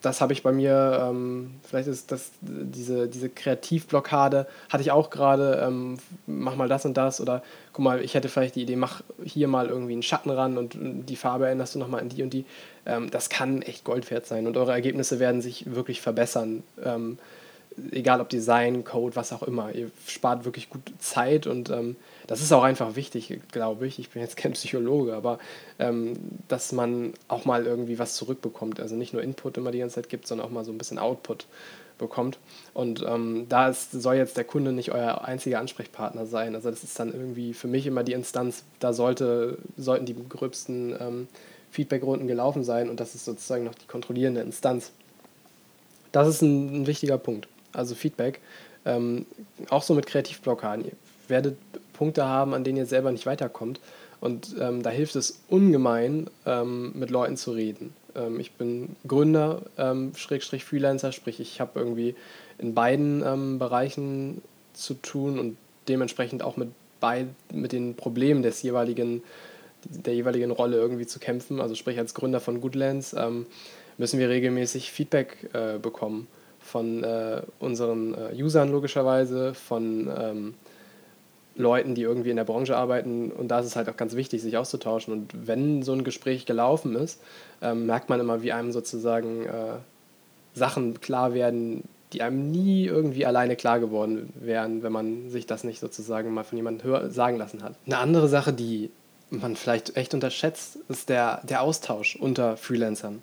das 0.01 0.21
habe 0.21 0.33
ich 0.33 0.43
bei 0.43 0.51
mir, 0.51 1.07
ähm, 1.09 1.55
vielleicht 1.63 1.87
ist 1.87 2.11
das 2.11 2.31
diese, 2.41 3.07
diese 3.07 3.29
Kreativblockade, 3.29 4.47
hatte 4.69 4.81
ich 4.81 4.91
auch 4.91 5.09
gerade, 5.09 5.63
ähm, 5.65 5.97
mach 6.27 6.55
mal 6.55 6.69
das 6.69 6.85
und 6.85 6.95
das 6.95 7.19
oder 7.19 7.41
guck 7.73 7.83
mal, 7.83 8.01
ich 8.03 8.13
hätte 8.13 8.29
vielleicht 8.29 8.55
die 8.55 8.61
Idee, 8.61 8.75
mach 8.75 9.01
hier 9.23 9.47
mal 9.47 9.67
irgendwie 9.67 9.93
einen 9.93 10.03
Schatten 10.03 10.29
ran 10.29 10.57
und 10.57 10.77
die 10.77 11.15
Farbe 11.15 11.47
änderst 11.47 11.75
du 11.75 11.79
nochmal 11.79 12.01
in 12.01 12.09
die 12.09 12.21
und 12.21 12.31
die. 12.31 12.45
Ähm, 12.85 13.09
das 13.09 13.29
kann 13.29 13.61
echt 13.63 13.83
Gold 13.83 14.09
wert 14.11 14.27
sein 14.27 14.45
und 14.45 14.55
eure 14.55 14.71
Ergebnisse 14.71 15.19
werden 15.19 15.41
sich 15.41 15.73
wirklich 15.73 16.01
verbessern. 16.01 16.63
Ähm, 16.83 17.17
egal 17.91 18.21
ob 18.21 18.29
Design, 18.29 18.83
Code, 18.83 19.15
was 19.15 19.33
auch 19.33 19.43
immer. 19.43 19.73
Ihr 19.73 19.89
spart 20.07 20.45
wirklich 20.45 20.69
gut 20.69 20.81
Zeit 20.99 21.47
und 21.47 21.69
ähm, 21.69 21.95
das 22.27 22.41
ist 22.41 22.51
auch 22.51 22.63
einfach 22.63 22.95
wichtig, 22.95 23.39
glaube 23.51 23.87
ich. 23.87 23.99
Ich 23.99 24.09
bin 24.09 24.21
jetzt 24.21 24.37
kein 24.37 24.51
Psychologe, 24.53 25.15
aber 25.15 25.39
ähm, 25.79 26.13
dass 26.47 26.71
man 26.71 27.13
auch 27.27 27.45
mal 27.45 27.65
irgendwie 27.65 27.99
was 27.99 28.15
zurückbekommt. 28.15 28.79
Also 28.79 28.95
nicht 28.95 29.13
nur 29.13 29.23
Input 29.23 29.57
immer 29.57 29.71
die 29.71 29.79
ganze 29.79 29.95
Zeit 29.95 30.09
gibt, 30.09 30.27
sondern 30.27 30.47
auch 30.47 30.51
mal 30.51 30.63
so 30.63 30.71
ein 30.71 30.77
bisschen 30.77 30.99
Output 30.99 31.45
bekommt. 31.97 32.37
Und 32.73 33.03
ähm, 33.07 33.47
da 33.49 33.69
ist, 33.69 33.91
soll 33.91 34.15
jetzt 34.15 34.37
der 34.37 34.43
Kunde 34.43 34.71
nicht 34.71 34.91
euer 34.91 35.23
einziger 35.25 35.59
Ansprechpartner 35.59 36.25
sein. 36.27 36.53
Also 36.53 36.69
das 36.69 36.83
ist 36.83 36.99
dann 36.99 37.11
irgendwie 37.11 37.53
für 37.53 37.67
mich 37.67 37.87
immer 37.87 38.03
die 38.03 38.13
Instanz, 38.13 38.63
da 38.79 38.93
sollte, 38.93 39.57
sollten 39.77 40.05
die 40.05 40.15
gröbsten 40.29 40.95
ähm, 40.99 41.27
Feedbackrunden 41.71 42.27
gelaufen 42.27 42.63
sein 42.63 42.89
und 42.89 42.99
das 42.99 43.15
ist 43.15 43.25
sozusagen 43.25 43.63
noch 43.63 43.75
die 43.75 43.87
kontrollierende 43.87 44.41
Instanz. 44.41 44.91
Das 46.11 46.27
ist 46.27 46.41
ein, 46.41 46.83
ein 46.83 46.87
wichtiger 46.87 47.17
Punkt 47.17 47.47
also 47.77 47.95
Feedback, 47.95 48.41
ähm, 48.85 49.25
auch 49.69 49.83
so 49.83 49.93
mit 49.93 50.07
Kreativblockaden. 50.07 50.85
Ihr 50.85 50.91
werdet 51.27 51.57
Punkte 51.97 52.25
haben, 52.25 52.53
an 52.53 52.63
denen 52.63 52.77
ihr 52.77 52.85
selber 52.85 53.11
nicht 53.11 53.25
weiterkommt. 53.25 53.79
Und 54.19 54.55
ähm, 54.59 54.81
da 54.81 54.89
hilft 54.89 55.15
es 55.15 55.41
ungemein, 55.47 56.27
ähm, 56.45 56.91
mit 56.95 57.11
Leuten 57.11 57.37
zu 57.37 57.51
reden. 57.51 57.93
Ähm, 58.15 58.39
ich 58.39 58.53
bin 58.53 58.95
Gründer, 59.07 59.61
ähm, 59.77 60.13
Schrägstrich 60.15 60.65
Freelancer, 60.65 61.11
sprich 61.11 61.39
ich 61.39 61.61
habe 61.61 61.79
irgendwie 61.79 62.15
in 62.57 62.73
beiden 62.73 63.23
ähm, 63.23 63.59
Bereichen 63.59 64.41
zu 64.73 64.95
tun 64.95 65.37
und 65.37 65.57
dementsprechend 65.87 66.41
auch 66.41 66.57
mit, 66.57 66.69
bei, 66.99 67.27
mit 67.53 67.71
den 67.71 67.95
Problemen 67.95 68.41
des 68.41 68.61
jeweiligen, 68.63 69.23
der 69.83 70.15
jeweiligen 70.15 70.51
Rolle 70.51 70.77
irgendwie 70.77 71.05
zu 71.05 71.19
kämpfen. 71.19 71.61
Also 71.61 71.75
sprich 71.75 71.99
als 71.99 72.13
Gründer 72.13 72.39
von 72.39 72.59
Goodlands 72.59 73.15
müssen 73.97 74.19
wir 74.19 74.29
regelmäßig 74.29 74.91
Feedback 74.91 75.49
äh, 75.53 75.77
bekommen 75.79 76.27
von 76.59 77.03
äh, 77.03 77.41
unseren 77.59 78.13
äh, 78.13 78.43
Usern 78.43 78.69
logischerweise, 78.69 79.53
von 79.53 80.09
ähm, 80.15 80.53
Leuten, 81.57 81.95
die 81.95 82.03
irgendwie 82.03 82.29
in 82.29 82.35
der 82.35 82.43
Branche 82.43 82.77
arbeiten. 82.77 83.31
Und 83.31 83.49
da 83.49 83.59
ist 83.59 83.65
es 83.65 83.75
halt 83.75 83.89
auch 83.89 83.97
ganz 83.97 84.15
wichtig, 84.15 84.41
sich 84.41 84.57
auszutauschen. 84.57 85.13
Und 85.13 85.47
wenn 85.47 85.83
so 85.83 85.93
ein 85.93 86.03
Gespräch 86.03 86.45
gelaufen 86.45 86.95
ist, 86.95 87.19
ähm, 87.61 87.85
merkt 87.85 88.09
man 88.09 88.19
immer, 88.19 88.41
wie 88.41 88.53
einem 88.53 88.71
sozusagen 88.71 89.45
äh, 89.45 89.75
Sachen 90.53 91.01
klar 91.01 91.33
werden, 91.33 91.83
die 92.13 92.21
einem 92.21 92.51
nie 92.51 92.85
irgendwie 92.85 93.25
alleine 93.25 93.55
klar 93.55 93.79
geworden 93.79 94.31
wären, 94.39 94.81
wenn 94.83 94.91
man 94.91 95.29
sich 95.29 95.45
das 95.45 95.63
nicht 95.63 95.79
sozusagen 95.79 96.33
mal 96.33 96.43
von 96.43 96.57
jemandem 96.57 97.11
sagen 97.11 97.37
lassen 97.37 97.63
hat. 97.63 97.75
Eine 97.85 97.97
andere 97.97 98.27
Sache, 98.29 98.53
die 98.53 98.89
man 99.29 99.55
vielleicht 99.55 99.97
echt 99.97 100.13
unterschätzt, 100.13 100.77
ist 100.87 101.09
der, 101.09 101.41
der 101.43 101.61
Austausch 101.61 102.15
unter 102.15 102.55
Freelancern. 102.55 103.21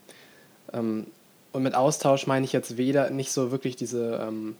Ähm, 0.73 1.07
und 1.53 1.63
mit 1.63 1.75
Austausch 1.75 2.27
meine 2.27 2.45
ich 2.45 2.53
jetzt 2.53 2.77
weder 2.77 3.11
nicht 3.11 3.31
so 3.31 3.53
wirklich 3.53 3.77
diese 3.77 4.21
ähm, 4.27 4.57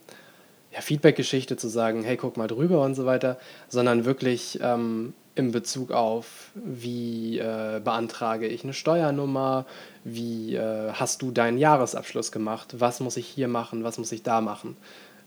ja, 0.75 0.81
Feedback-Geschichte 0.81 1.57
zu 1.57 1.69
sagen, 1.69 2.03
hey, 2.03 2.17
guck 2.17 2.37
mal 2.37 2.47
drüber 2.47 2.83
und 2.83 2.95
so 2.95 3.05
weiter, 3.05 3.37
sondern 3.69 4.05
wirklich 4.05 4.59
ähm, 4.61 5.13
in 5.33 5.51
Bezug 5.51 5.91
auf, 5.91 6.51
wie 6.53 7.39
äh, 7.39 7.79
beantrage 7.83 8.47
ich 8.47 8.63
eine 8.63 8.73
Steuernummer, 8.73 9.65
wie 10.03 10.55
äh, 10.55 10.91
hast 10.91 11.21
du 11.21 11.31
deinen 11.31 11.57
Jahresabschluss 11.57 12.31
gemacht, 12.31 12.75
was 12.79 12.99
muss 12.99 13.17
ich 13.17 13.27
hier 13.27 13.47
machen, 13.47 13.83
was 13.83 13.97
muss 13.97 14.11
ich 14.11 14.23
da 14.23 14.41
machen. 14.41 14.75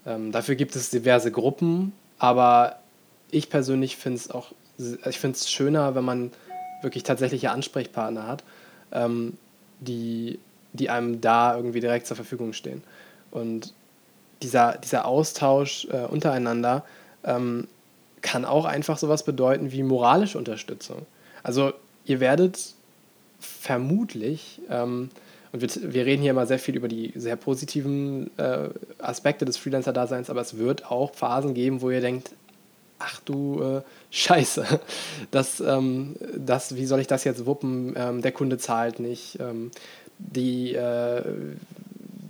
Ähm, 0.06 0.32
dafür 0.32 0.54
gibt 0.54 0.76
es 0.76 0.90
diverse 0.90 1.32
Gruppen, 1.32 1.92
aber 2.18 2.78
ich 3.30 3.48
persönlich 3.50 3.96
finde 3.96 4.18
es 4.18 4.30
auch, 4.30 4.52
ich 4.78 5.18
finde 5.18 5.36
es 5.36 5.50
schöner, 5.50 5.94
wenn 5.94 6.04
man 6.04 6.30
wirklich 6.82 7.02
tatsächliche 7.02 7.50
Ansprechpartner 7.50 8.26
hat, 8.26 8.44
ähm, 8.92 9.36
die 9.80 10.38
die 10.72 10.90
einem 10.90 11.20
da 11.20 11.56
irgendwie 11.56 11.80
direkt 11.80 12.06
zur 12.06 12.16
Verfügung 12.16 12.52
stehen. 12.52 12.82
Und 13.30 13.74
dieser, 14.42 14.78
dieser 14.78 15.06
Austausch 15.06 15.86
äh, 15.90 16.04
untereinander 16.06 16.84
ähm, 17.24 17.68
kann 18.22 18.44
auch 18.44 18.64
einfach 18.64 18.98
sowas 18.98 19.24
bedeuten 19.24 19.72
wie 19.72 19.82
moralische 19.82 20.38
Unterstützung. 20.38 21.06
Also 21.42 21.72
ihr 22.04 22.20
werdet 22.20 22.74
vermutlich 23.40 24.60
ähm, 24.70 25.10
und 25.52 25.62
wir, 25.62 25.92
wir 25.94 26.06
reden 26.06 26.22
hier 26.22 26.32
immer 26.32 26.46
sehr 26.46 26.58
viel 26.58 26.76
über 26.76 26.88
die 26.88 27.12
sehr 27.14 27.36
positiven 27.36 28.30
äh, 28.38 28.68
Aspekte 28.98 29.44
des 29.44 29.56
Freelancer-Daseins, 29.56 30.30
aber 30.30 30.40
es 30.40 30.58
wird 30.58 30.90
auch 30.90 31.14
Phasen 31.14 31.54
geben, 31.54 31.80
wo 31.80 31.90
ihr 31.90 32.00
denkt, 32.00 32.34
ach 32.98 33.20
du 33.24 33.62
äh, 33.62 33.80
Scheiße, 34.10 34.80
das, 35.30 35.60
ähm, 35.60 36.16
das, 36.36 36.76
wie 36.76 36.86
soll 36.86 37.00
ich 37.00 37.06
das 37.06 37.24
jetzt 37.24 37.46
wuppen? 37.46 37.94
Ähm, 37.96 38.22
der 38.22 38.32
Kunde 38.32 38.58
zahlt 38.58 39.00
nicht, 39.00 39.38
ähm, 39.40 39.70
die, 40.18 40.74
äh, 40.74 41.22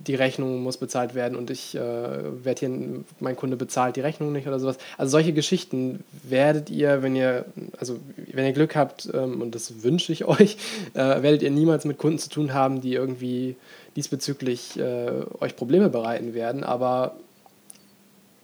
die 0.09 0.15
Rechnung 0.15 0.63
muss 0.63 0.77
bezahlt 0.77 1.13
werden 1.13 1.37
und 1.37 1.51
ich 1.51 1.75
äh, 1.75 1.79
werde 1.79 2.59
hier, 2.59 3.03
mein 3.19 3.35
Kunde 3.35 3.57
bezahlt 3.57 3.95
die 3.95 4.01
Rechnung 4.01 4.31
nicht 4.31 4.47
oder 4.47 4.59
sowas. 4.59 4.79
Also 4.97 5.11
solche 5.11 5.33
Geschichten 5.33 6.03
werdet 6.23 6.71
ihr, 6.71 7.03
wenn 7.03 7.15
ihr, 7.15 7.45
also 7.77 7.99
wenn 8.33 8.43
ihr 8.43 8.53
Glück 8.53 8.75
habt, 8.75 9.07
ähm, 9.13 9.39
und 9.39 9.53
das 9.53 9.83
wünsche 9.83 10.11
ich 10.11 10.25
euch, 10.27 10.57
äh, 10.95 11.21
werdet 11.21 11.43
ihr 11.43 11.51
niemals 11.51 11.85
mit 11.85 11.99
Kunden 11.99 12.17
zu 12.17 12.27
tun 12.27 12.55
haben, 12.55 12.81
die 12.81 12.95
irgendwie 12.95 13.55
diesbezüglich 13.95 14.79
äh, 14.79 15.11
euch 15.41 15.55
Probleme 15.55 15.89
bereiten 15.89 16.33
werden, 16.33 16.63
aber 16.63 17.15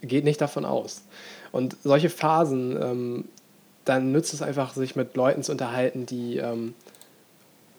geht 0.04 0.24
nicht 0.24 0.42
davon 0.42 0.66
aus. 0.66 1.02
Und 1.52 1.78
solche 1.84 2.12
Phasen, 2.12 2.78
ähm, 2.80 3.26
dann 3.86 4.12
nützt 4.12 4.36
es 4.36 4.44
einfach, 4.44 4.76
sich 4.76 4.96
mit 4.96 5.16
Leuten 5.16 5.42
zu 5.42 5.52
unterhalten, 5.52 6.06
die 6.06 6.38
ähm, 6.38 6.76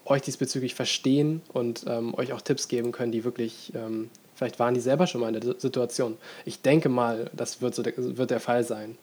euch 0.09 0.21
diesbezüglich 0.21 0.75
verstehen 0.75 1.41
und 1.53 1.85
ähm, 1.87 2.13
euch 2.15 2.33
auch 2.33 2.41
Tipps 2.41 2.67
geben 2.67 2.91
können, 2.91 3.11
die 3.11 3.23
wirklich, 3.23 3.73
ähm, 3.75 4.09
vielleicht 4.35 4.59
waren 4.59 4.73
die 4.73 4.79
selber 4.79 5.07
schon 5.07 5.21
mal 5.21 5.33
in 5.33 5.39
der 5.39 5.55
Situation. 5.59 6.17
Ich 6.45 6.61
denke 6.61 6.89
mal, 6.89 7.29
das 7.33 7.61
wird, 7.61 7.75
so 7.75 7.83
der, 7.83 7.93
wird 7.97 8.31
der 8.31 8.39
Fall 8.39 8.63
sein. 8.63 8.97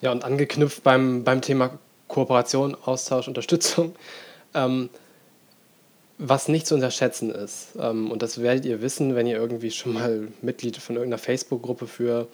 Ja, 0.00 0.12
und 0.12 0.24
angeknüpft 0.24 0.82
beim, 0.82 1.24
beim 1.24 1.40
Thema 1.40 1.78
Kooperation, 2.08 2.76
Austausch, 2.84 3.28
Unterstützung, 3.28 3.94
ähm, 4.54 4.90
was 6.18 6.48
nicht 6.48 6.66
zu 6.66 6.74
unterschätzen 6.74 7.30
ist, 7.30 7.70
ähm, 7.78 8.10
und 8.10 8.22
das 8.22 8.40
werdet 8.40 8.64
ihr 8.64 8.82
wissen, 8.82 9.14
wenn 9.14 9.26
ihr 9.26 9.36
irgendwie 9.36 9.70
schon 9.70 9.94
mal 9.94 10.28
Mitglied 10.42 10.76
von 10.76 10.96
irgendeiner 10.96 11.18
Facebook-Gruppe 11.18 11.86
für 11.86 12.28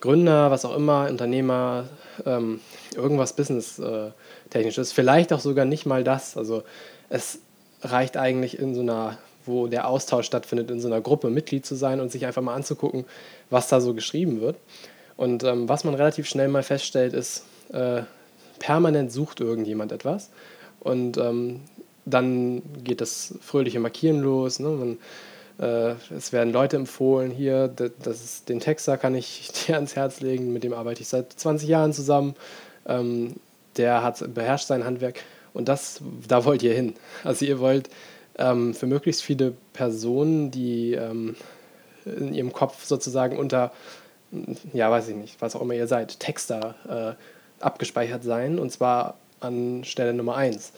Gründer, 0.00 0.50
was 0.50 0.64
auch 0.64 0.74
immer, 0.74 1.08
Unternehmer, 1.08 1.88
ähm, 2.26 2.60
irgendwas 2.94 3.34
Business-technisches, 3.34 4.10
äh, 4.10 4.12
vielleicht 4.92 5.32
auch 5.32 5.40
sogar 5.40 5.64
nicht 5.64 5.86
mal 5.86 6.04
das. 6.04 6.36
Also 6.36 6.62
es 7.08 7.40
reicht 7.82 8.16
eigentlich 8.16 8.58
in 8.58 8.74
so 8.74 8.80
einer, 8.80 9.18
wo 9.44 9.66
der 9.66 9.88
Austausch 9.88 10.26
stattfindet, 10.26 10.70
in 10.70 10.80
so 10.80 10.88
einer 10.88 11.00
Gruppe 11.00 11.30
Mitglied 11.30 11.66
zu 11.66 11.74
sein 11.74 12.00
und 12.00 12.12
sich 12.12 12.26
einfach 12.26 12.42
mal 12.42 12.54
anzugucken, 12.54 13.04
was 13.50 13.68
da 13.68 13.80
so 13.80 13.94
geschrieben 13.94 14.40
wird. 14.40 14.56
Und 15.16 15.44
ähm, 15.44 15.68
was 15.68 15.84
man 15.84 15.94
relativ 15.94 16.26
schnell 16.26 16.48
mal 16.48 16.62
feststellt, 16.62 17.12
ist, 17.12 17.44
äh, 17.72 18.02
permanent 18.58 19.12
sucht 19.12 19.40
irgendjemand 19.40 19.92
etwas. 19.92 20.30
Und 20.80 21.16
ähm, 21.18 21.60
dann 22.04 22.62
geht 22.82 23.00
das 23.00 23.34
fröhliche 23.40 23.80
Markieren 23.80 24.20
los. 24.20 24.58
Ne? 24.58 24.68
Man 24.68 24.98
äh, 25.58 25.94
es 26.16 26.32
werden 26.32 26.52
Leute 26.52 26.76
empfohlen, 26.76 27.30
hier, 27.30 27.68
das 27.68 28.24
ist, 28.24 28.48
den 28.48 28.60
Texter 28.60 28.96
kann 28.98 29.14
ich 29.14 29.50
dir 29.66 29.76
ans 29.76 29.96
Herz 29.96 30.20
legen, 30.20 30.52
mit 30.52 30.64
dem 30.64 30.72
arbeite 30.72 31.02
ich 31.02 31.08
seit 31.08 31.32
20 31.32 31.68
Jahren 31.68 31.92
zusammen. 31.92 32.34
Ähm, 32.86 33.36
der 33.76 34.02
hat, 34.02 34.34
beherrscht 34.34 34.66
sein 34.66 34.84
Handwerk 34.84 35.20
und 35.54 35.68
das, 35.68 36.00
da 36.26 36.44
wollt 36.44 36.62
ihr 36.62 36.74
hin. 36.74 36.94
Also 37.24 37.44
ihr 37.44 37.60
wollt 37.60 37.88
ähm, 38.38 38.74
für 38.74 38.86
möglichst 38.86 39.22
viele 39.22 39.54
Personen, 39.72 40.50
die 40.50 40.94
ähm, 40.94 41.36
in 42.04 42.34
ihrem 42.34 42.52
Kopf 42.52 42.84
sozusagen 42.84 43.36
unter, 43.36 43.72
ja, 44.72 44.90
weiß 44.90 45.08
ich 45.08 45.16
nicht, 45.16 45.40
was 45.40 45.54
auch 45.54 45.62
immer 45.62 45.74
ihr 45.74 45.86
seid, 45.86 46.18
Texter 46.20 47.16
äh, 47.58 47.62
abgespeichert 47.64 48.24
sein 48.24 48.58
und 48.58 48.70
zwar 48.72 49.16
an 49.40 49.84
Stelle 49.84 50.14
Nummer 50.14 50.36
1. 50.36 50.72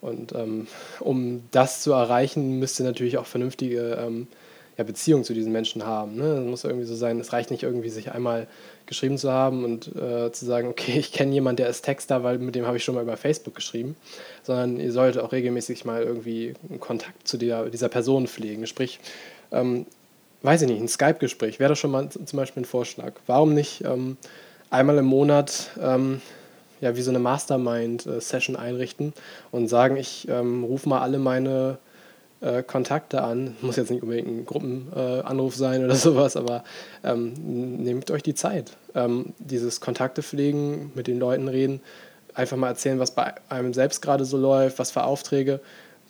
Und 0.00 0.32
ähm, 0.32 0.68
um 1.00 1.42
das 1.50 1.82
zu 1.82 1.92
erreichen, 1.92 2.58
müsst 2.58 2.78
ihr 2.78 2.86
natürlich 2.86 3.18
auch 3.18 3.26
vernünftige 3.26 3.98
ähm, 4.00 4.28
ja, 4.78 4.84
Beziehungen 4.84 5.24
zu 5.24 5.34
diesen 5.34 5.52
Menschen 5.52 5.84
haben. 5.84 6.14
Ne? 6.14 6.36
Das 6.36 6.44
muss 6.44 6.64
irgendwie 6.64 6.86
so 6.86 6.94
sein, 6.94 7.18
es 7.18 7.32
reicht 7.32 7.50
nicht 7.50 7.64
irgendwie, 7.64 7.88
sich 7.88 8.12
einmal 8.12 8.46
geschrieben 8.86 9.18
zu 9.18 9.32
haben 9.32 9.64
und 9.64 9.88
äh, 9.96 10.30
zu 10.32 10.46
sagen, 10.46 10.68
okay, 10.68 10.98
ich 10.98 11.12
kenne 11.12 11.32
jemanden, 11.32 11.56
der 11.56 11.68
ist 11.68 11.82
Texter, 11.82 12.22
weil 12.22 12.38
mit 12.38 12.54
dem 12.54 12.64
habe 12.64 12.76
ich 12.76 12.84
schon 12.84 12.94
mal 12.94 13.02
über 13.02 13.16
Facebook 13.16 13.56
geschrieben, 13.56 13.96
sondern 14.44 14.78
ihr 14.78 14.92
solltet 14.92 15.20
auch 15.20 15.32
regelmäßig 15.32 15.84
mal 15.84 16.02
irgendwie 16.02 16.54
einen 16.70 16.80
Kontakt 16.80 17.26
zu 17.26 17.36
der, 17.36 17.68
dieser 17.70 17.88
Person 17.88 18.28
pflegen. 18.28 18.66
Sprich, 18.66 19.00
ähm, 19.50 19.84
weiß 20.42 20.62
ich 20.62 20.68
nicht, 20.68 20.80
ein 20.80 20.88
Skype-Gespräch 20.88 21.58
wäre 21.58 21.70
das 21.70 21.78
schon 21.80 21.90
mal 21.90 22.08
zum 22.08 22.36
Beispiel 22.36 22.62
ein 22.62 22.66
Vorschlag. 22.66 23.14
Warum 23.26 23.54
nicht 23.54 23.84
ähm, 23.84 24.16
einmal 24.70 24.96
im 24.98 25.06
Monat 25.06 25.70
ähm, 25.82 26.20
ja, 26.80 26.96
wie 26.96 27.02
so 27.02 27.10
eine 27.10 27.18
Mastermind-Session 27.18 28.54
einrichten 28.54 29.12
und 29.50 29.66
sagen, 29.66 29.96
ich 29.96 30.28
ähm, 30.28 30.62
rufe 30.62 30.88
mal 30.88 31.00
alle 31.00 31.18
meine 31.18 31.78
äh, 32.40 32.62
Kontakte 32.62 33.22
an. 33.22 33.56
Muss 33.62 33.76
jetzt 33.76 33.90
nicht 33.90 34.02
unbedingt 34.02 34.28
ein 34.28 34.46
Gruppenanruf 34.46 35.56
sein 35.56 35.84
oder 35.84 35.94
sowas, 35.96 36.36
aber 36.36 36.64
ähm, 37.04 37.34
nehmt 37.82 38.10
euch 38.10 38.22
die 38.22 38.34
Zeit. 38.34 38.72
Ähm, 38.94 39.34
dieses 39.38 39.80
Kontakte 39.80 40.22
pflegen, 40.22 40.92
mit 40.94 41.06
den 41.06 41.18
Leuten 41.18 41.48
reden, 41.48 41.80
einfach 42.34 42.56
mal 42.56 42.68
erzählen, 42.68 42.98
was 42.98 43.10
bei 43.10 43.34
einem 43.48 43.74
selbst 43.74 44.00
gerade 44.02 44.24
so 44.24 44.36
läuft, 44.36 44.78
was 44.78 44.90
für 44.90 45.04
Aufträge. 45.04 45.60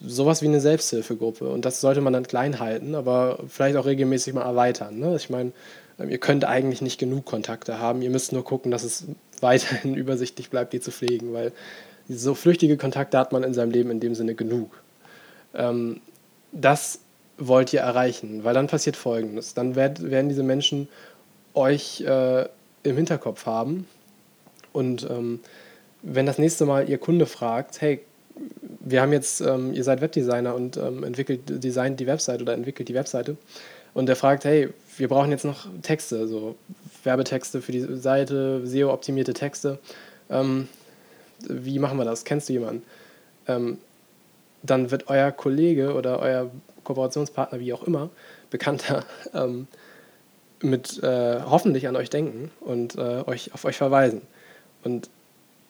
Sowas 0.00 0.42
wie 0.42 0.47
eine 0.47 0.61
Selbsthilfegruppe. 0.61 1.49
Und 1.49 1.64
das 1.64 1.80
sollte 1.80 2.00
man 2.00 2.12
dann 2.12 2.26
klein 2.26 2.61
halten, 2.61 2.94
aber 2.94 3.40
vielleicht 3.49 3.76
auch 3.76 3.87
regelmäßig 3.87 4.32
mal 4.35 4.42
erweitern. 4.42 4.99
Ne? 4.99 5.16
Ich 5.16 5.28
meine, 5.28 5.52
ähm, 5.99 6.11
ihr 6.11 6.18
könnt 6.18 6.44
eigentlich 6.44 6.82
nicht 6.82 6.99
genug 6.99 7.25
Kontakte 7.25 7.78
haben. 7.78 8.02
Ihr 8.02 8.11
müsst 8.11 8.32
nur 8.32 8.44
gucken, 8.44 8.70
dass 8.70 8.85
es 8.85 9.06
weiterhin 9.40 9.94
übersichtlich 9.94 10.50
bleibt, 10.50 10.73
die 10.73 10.80
zu 10.80 10.90
pflegen, 10.90 11.32
weil 11.32 11.52
so 12.08 12.35
flüchtige 12.35 12.76
Kontakte 12.76 13.18
hat 13.18 13.32
man 13.32 13.42
in 13.42 13.54
seinem 13.54 13.70
Leben 13.70 13.90
in 13.90 14.00
dem 14.00 14.14
Sinne 14.14 14.35
genug. 14.35 14.82
Ähm, 15.54 16.00
das 16.52 17.00
wollt 17.38 17.73
ihr 17.73 17.81
erreichen, 17.81 18.45
weil 18.45 18.55
dann 18.55 18.67
passiert 18.67 18.97
Folgendes. 18.97 19.55
Dann 19.55 19.76
werd, 19.76 20.11
werden 20.11 20.28
diese 20.28 20.43
Menschen 20.43 20.88
euch 21.55 22.00
äh, 22.00 22.47
im 22.83 22.97
Hinterkopf 22.97 23.47
haben 23.47 23.87
und 24.73 25.09
ähm, 25.11 25.40
wenn 26.02 26.26
das 26.26 26.38
nächste 26.38 26.64
Mal 26.64 26.88
ihr 26.88 26.99
Kunde 26.99 27.26
fragt, 27.26 27.81
hey, 27.81 28.00
wir 28.81 29.02
haben 29.02 29.12
jetzt, 29.12 29.40
ähm, 29.40 29.75
ihr 29.75 29.83
seid 29.85 30.00
Webdesigner 30.00 30.55
und 30.55 30.76
ähm, 30.76 31.02
entwickelt, 31.02 31.40
designt 31.47 31.99
die 31.99 32.07
Website 32.07 32.40
oder 32.40 32.55
entwickelt 32.55 32.88
die 32.88 32.95
Webseite 32.95 33.37
und 33.95 34.07
der 34.07 34.17
fragt, 34.17 34.45
hey, 34.45 34.69
wir 34.97 35.09
brauchen 35.09 35.31
jetzt 35.31 35.45
noch 35.45 35.67
Texte, 35.83 36.28
so 36.28 36.57
Werbetexte 37.05 37.61
für 37.61 37.73
die 37.73 37.81
Seite, 37.97 38.64
SEO-optimierte 38.64 39.35
Texte. 39.35 39.78
Ähm, 40.31 40.69
wie 41.40 41.78
machen 41.78 41.99
wir 41.99 42.05
das? 42.05 42.25
Kennst 42.25 42.49
du 42.49 42.52
jemanden? 42.52 42.83
Dann 44.62 44.91
wird 44.91 45.09
euer 45.09 45.31
Kollege 45.33 45.95
oder 45.95 46.21
euer 46.21 46.50
Kooperationspartner, 46.85 47.61
wie 47.61 47.73
auch 47.73 47.83
immer, 47.83 48.11
bekannter, 48.50 49.05
ähm, 49.35 49.67
mit 50.61 51.03
äh, 51.03 51.41
hoffentlich 51.43 51.87
an 51.87 51.97
euch 51.97 52.11
denken 52.11 52.50
und 52.61 52.97
äh, 52.97 53.23
euch 53.27 53.55
auf 53.55 53.65
euch 53.65 53.77
verweisen. 53.77 54.23
Und 54.83 55.09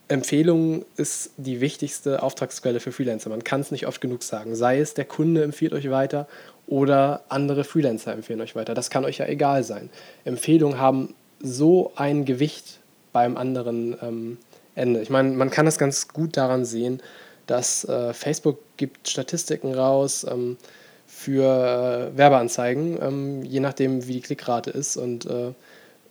Empfehlung 0.09 0.87
ist 0.97 1.33
die 1.37 1.61
wichtigste 1.61 2.23
Auftragsquelle 2.23 2.81
für 2.81 2.93
Freelancer. 2.93 3.29
Man 3.29 3.45
kann 3.45 3.61
es 3.61 3.71
nicht 3.71 3.87
oft 3.87 4.01
genug 4.01 4.23
sagen. 4.23 4.57
Sei 4.57 4.81
es, 4.81 4.95
der 4.95 5.05
Kunde 5.05 5.43
empfiehlt 5.43 5.75
euch 5.75 5.91
weiter 5.91 6.27
oder 6.67 7.25
andere 7.29 7.65
Freelancer 7.65 8.13
empfehlen 8.13 8.41
euch 8.41 8.57
weiter. 8.57 8.75
Das 8.75 8.89
kann 8.89 9.05
euch 9.05 9.19
ja 9.19 9.27
egal 9.27 9.65
sein. 9.65 9.91
Empfehlungen 10.25 10.79
haben 10.79 11.15
so 11.41 11.93
ein 11.97 12.25
Gewicht 12.25 12.81
beim 13.13 13.37
anderen 13.37 13.97
ähm, 14.03 14.39
Ende. 14.75 15.03
Ich 15.03 15.11
meine, 15.11 15.31
man 15.31 15.51
kann 15.51 15.67
das 15.67 15.79
ganz 15.79 16.09
gut 16.09 16.37
daran 16.37 16.65
sehen, 16.65 17.03
dass 17.49 17.85
äh, 17.85 18.13
Facebook 18.13 18.59
gibt 18.77 19.09
Statistiken 19.09 19.75
raus 19.75 20.25
ähm, 20.29 20.57
für 21.07 22.13
äh, 22.15 22.17
Werbeanzeigen, 22.17 22.99
ähm, 23.03 23.43
je 23.43 23.61
nachdem, 23.61 24.07
wie 24.07 24.15
die 24.15 24.21
Klickrate 24.21 24.71
ist. 24.71 24.97
Und 24.97 25.27
äh, 25.27 25.53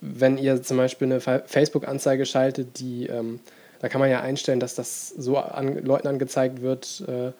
wenn 0.01 0.37
ihr 0.37 0.61
zum 0.61 0.77
Beispiel 0.77 1.11
eine 1.11 1.21
Facebook-Anzeige 1.21 2.25
schaltet, 2.25 2.79
die 2.79 3.07
ähm, 3.07 3.39
da 3.79 3.89
kann 3.89 4.01
man 4.01 4.09
ja 4.09 4.21
einstellen, 4.21 4.59
dass 4.59 4.75
das 4.75 5.09
so 5.09 5.37
an 5.37 5.83
Leuten 5.83 6.07
angezeigt 6.07 6.61
wird, 6.61 7.03
äh, 7.07 7.31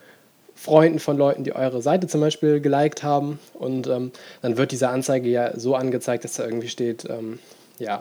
Freunden 0.56 1.00
von 1.00 1.18
Leuten, 1.18 1.44
die 1.44 1.54
eure 1.54 1.82
Seite 1.82 2.08
zum 2.08 2.22
Beispiel 2.22 2.60
geliked 2.60 3.04
haben. 3.04 3.40
Und 3.54 3.88
ähm, 3.88 4.12
dann 4.42 4.58
wird 4.58 4.72
diese 4.72 4.90
Anzeige 4.90 5.30
ja 5.30 5.58
so 5.58 5.76
angezeigt, 5.76 6.24
dass 6.24 6.36
da 6.36 6.46
irgendwie 6.46 6.70
steht, 6.70 7.06
ähm, 7.10 7.40
ja, 7.80 8.00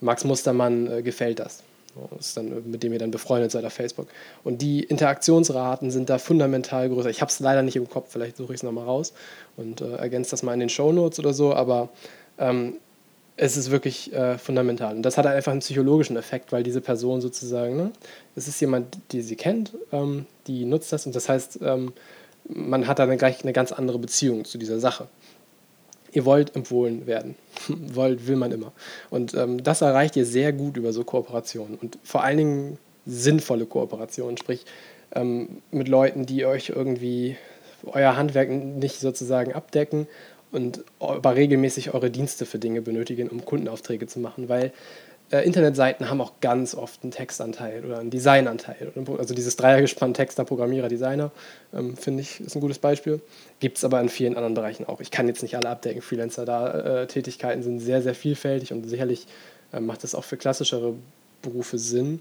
Max 0.00 0.24
Mustermann 0.24 0.90
äh, 0.90 1.02
gefällt 1.02 1.38
das. 1.38 1.58
Das 1.58 1.71
ist 2.18 2.36
dann, 2.36 2.70
mit 2.70 2.82
dem 2.82 2.92
ihr 2.92 2.98
dann 2.98 3.10
befreundet 3.10 3.50
seid 3.50 3.64
auf 3.64 3.72
Facebook. 3.72 4.08
Und 4.44 4.62
die 4.62 4.82
Interaktionsraten 4.82 5.90
sind 5.90 6.10
da 6.10 6.18
fundamental 6.18 6.88
größer. 6.88 7.10
Ich 7.10 7.20
habe 7.20 7.30
es 7.30 7.40
leider 7.40 7.62
nicht 7.62 7.76
im 7.76 7.88
Kopf, 7.88 8.10
vielleicht 8.10 8.36
suche 8.36 8.52
ich 8.52 8.58
es 8.58 8.62
nochmal 8.62 8.84
raus 8.84 9.12
und 9.56 9.80
äh, 9.80 9.96
ergänze 9.96 10.30
das 10.30 10.42
mal 10.42 10.54
in 10.54 10.60
den 10.60 10.68
Show 10.68 10.92
Notes 10.92 11.18
oder 11.18 11.32
so, 11.32 11.54
aber 11.54 11.90
ähm, 12.38 12.74
es 13.36 13.56
ist 13.56 13.70
wirklich 13.70 14.12
äh, 14.12 14.38
fundamental. 14.38 14.96
Und 14.96 15.02
das 15.02 15.18
hat 15.18 15.26
einfach 15.26 15.52
einen 15.52 15.60
psychologischen 15.60 16.16
Effekt, 16.16 16.52
weil 16.52 16.62
diese 16.62 16.80
Person 16.80 17.20
sozusagen, 17.20 17.76
ne, 17.76 17.90
es 18.36 18.48
ist 18.48 18.60
jemand, 18.60 18.98
die 19.12 19.22
sie 19.22 19.36
kennt, 19.36 19.72
ähm, 19.90 20.26
die 20.46 20.64
nutzt 20.64 20.92
das 20.92 21.06
und 21.06 21.14
das 21.14 21.28
heißt, 21.28 21.60
ähm, 21.62 21.92
man 22.48 22.86
hat 22.86 22.98
dann 22.98 23.16
gleich 23.18 23.42
eine 23.42 23.52
ganz 23.52 23.72
andere 23.72 23.98
Beziehung 23.98 24.44
zu 24.44 24.58
dieser 24.58 24.80
Sache. 24.80 25.06
Ihr 26.12 26.24
wollt 26.24 26.54
empfohlen 26.54 27.06
werden. 27.06 27.34
wollt, 27.68 28.26
will 28.26 28.36
man 28.36 28.52
immer. 28.52 28.72
Und 29.10 29.34
ähm, 29.34 29.62
das 29.62 29.80
erreicht 29.80 30.16
ihr 30.16 30.26
sehr 30.26 30.52
gut 30.52 30.76
über 30.76 30.92
so 30.92 31.04
Kooperationen 31.04 31.76
und 31.76 31.98
vor 32.02 32.22
allen 32.22 32.38
Dingen 32.38 32.78
sinnvolle 33.06 33.66
Kooperationen, 33.66 34.36
sprich 34.36 34.64
ähm, 35.14 35.62
mit 35.70 35.88
Leuten, 35.88 36.26
die 36.26 36.46
euch 36.46 36.70
irgendwie 36.70 37.36
euer 37.84 38.16
Handwerk 38.16 38.48
nicht 38.50 39.00
sozusagen 39.00 39.52
abdecken 39.52 40.06
und 40.52 40.84
aber 41.00 41.34
regelmäßig 41.34 41.94
eure 41.94 42.10
Dienste 42.10 42.46
für 42.46 42.58
Dinge 42.58 42.82
benötigen, 42.82 43.28
um 43.28 43.44
Kundenaufträge 43.44 44.06
zu 44.06 44.20
machen, 44.20 44.48
weil 44.48 44.72
äh, 45.30 45.46
Internetseiten 45.46 46.10
haben 46.10 46.20
auch 46.20 46.32
ganz 46.40 46.74
oft 46.74 47.02
einen 47.02 47.10
Textanteil 47.10 47.84
oder 47.84 47.98
einen 47.98 48.10
Designanteil. 48.10 48.92
Also 49.18 49.34
dieses 49.34 49.56
Dreiergespann 49.56 50.14
Texter, 50.14 50.44
Programmierer, 50.44 50.88
Designer, 50.88 51.30
ähm, 51.72 51.96
finde 51.96 52.22
ich, 52.22 52.40
ist 52.40 52.54
ein 52.54 52.60
gutes 52.60 52.78
Beispiel. 52.78 53.20
Gibt 53.60 53.78
es 53.78 53.84
aber 53.84 54.00
in 54.00 54.08
vielen 54.08 54.36
anderen 54.36 54.54
Bereichen 54.54 54.86
auch. 54.86 55.00
Ich 55.00 55.10
kann 55.10 55.28
jetzt 55.28 55.42
nicht 55.42 55.56
alle 55.56 55.70
abdecken. 55.70 56.02
Freelancer 56.02 56.44
da, 56.44 57.04
äh, 57.04 57.62
sind 57.62 57.80
sehr, 57.80 58.02
sehr 58.02 58.14
vielfältig 58.14 58.72
und 58.72 58.88
sicherlich 58.88 59.26
äh, 59.72 59.80
macht 59.80 60.04
das 60.04 60.14
auch 60.14 60.24
für 60.24 60.36
klassischere 60.36 60.94
Berufe 61.40 61.78
Sinn. 61.78 62.20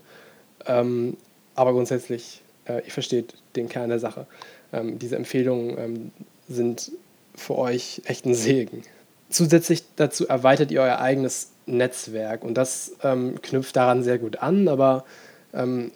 Ähm, 0.66 1.18
aber 1.56 1.74
grundsätzlich, 1.74 2.42
äh, 2.66 2.86
ihr 2.86 2.92
versteht 2.92 3.34
den 3.56 3.68
Kern 3.68 3.90
der 3.90 4.00
Sache. 4.00 4.26
Ähm, 4.72 5.00
diese 5.00 5.16
Empfehlungen 5.16 5.78
ähm, 5.78 6.12
sind 6.48 6.92
für 7.36 7.58
euch 7.58 8.02
echt 8.06 8.26
ein 8.26 8.36
Segen. 8.36 8.84
Zusätzlich 9.30 9.84
dazu 9.96 10.28
erweitert 10.28 10.72
ihr 10.72 10.82
euer 10.82 11.00
eigenes 11.00 11.52
Netzwerk 11.72 12.44
und 12.44 12.56
das 12.56 12.94
ähm, 13.04 13.42
knüpft 13.42 13.76
daran 13.76 14.04
sehr 14.04 14.18
gut 14.18 14.38
an, 14.38 14.68
aber 14.68 15.06
ähm, 15.54 15.92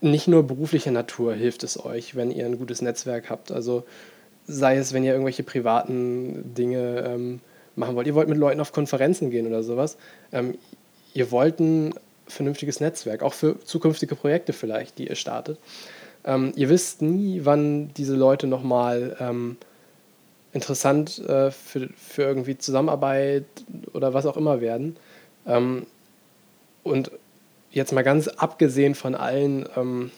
nicht 0.00 0.28
nur 0.28 0.42
beruflicher 0.42 0.90
Natur 0.90 1.34
hilft 1.34 1.62
es 1.62 1.82
euch, 1.84 2.16
wenn 2.16 2.30
ihr 2.30 2.46
ein 2.46 2.58
gutes 2.58 2.82
Netzwerk 2.82 3.30
habt. 3.30 3.52
Also 3.52 3.84
sei 4.46 4.76
es, 4.76 4.92
wenn 4.92 5.04
ihr 5.04 5.12
irgendwelche 5.12 5.42
privaten 5.42 6.54
Dinge 6.54 7.04
ähm, 7.06 7.40
machen 7.76 7.94
wollt. 7.94 8.06
Ihr 8.06 8.14
wollt 8.14 8.28
mit 8.28 8.38
Leuten 8.38 8.60
auf 8.60 8.72
Konferenzen 8.72 9.30
gehen 9.30 9.46
oder 9.46 9.62
sowas. 9.62 9.96
Ähm, 10.32 10.56
ihr 11.14 11.30
wollt 11.30 11.60
ein 11.60 11.94
vernünftiges 12.26 12.80
Netzwerk, 12.80 13.22
auch 13.22 13.34
für 13.34 13.58
zukünftige 13.64 14.14
Projekte 14.14 14.52
vielleicht, 14.52 14.98
die 14.98 15.08
ihr 15.08 15.16
startet. 15.16 15.58
Ähm, 16.24 16.52
ihr 16.56 16.68
wisst 16.68 17.02
nie, 17.02 17.40
wann 17.44 17.92
diese 17.94 18.14
Leute 18.14 18.46
nochmal 18.46 19.16
ähm, 19.20 19.56
interessant 20.52 21.18
äh, 21.18 21.50
für, 21.50 21.88
für 21.96 22.22
irgendwie 22.22 22.58
Zusammenarbeit 22.58 23.44
oder 23.92 24.14
was 24.14 24.26
auch 24.26 24.36
immer 24.36 24.60
werden. 24.60 24.96
Ähm, 25.46 25.86
und 26.82 27.10
jetzt 27.70 27.92
mal 27.92 28.02
ganz 28.02 28.28
abgesehen 28.28 28.94
von 28.94 29.14
allen 29.14 29.68
ähm, 29.76 30.10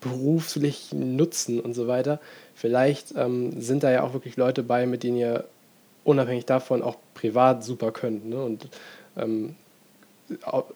beruflichen 0.00 1.16
Nutzen 1.16 1.60
und 1.60 1.74
so 1.74 1.88
weiter, 1.88 2.20
vielleicht 2.54 3.14
ähm, 3.16 3.60
sind 3.60 3.82
da 3.82 3.90
ja 3.90 4.02
auch 4.02 4.12
wirklich 4.12 4.36
Leute 4.36 4.62
bei, 4.62 4.86
mit 4.86 5.02
denen 5.02 5.16
ihr 5.16 5.44
unabhängig 6.04 6.46
davon 6.46 6.82
auch 6.82 6.96
privat 7.14 7.64
super 7.64 7.92
könnt. 7.92 8.28
Ne? 8.28 8.42
Und 8.42 8.68
ähm, 9.16 9.56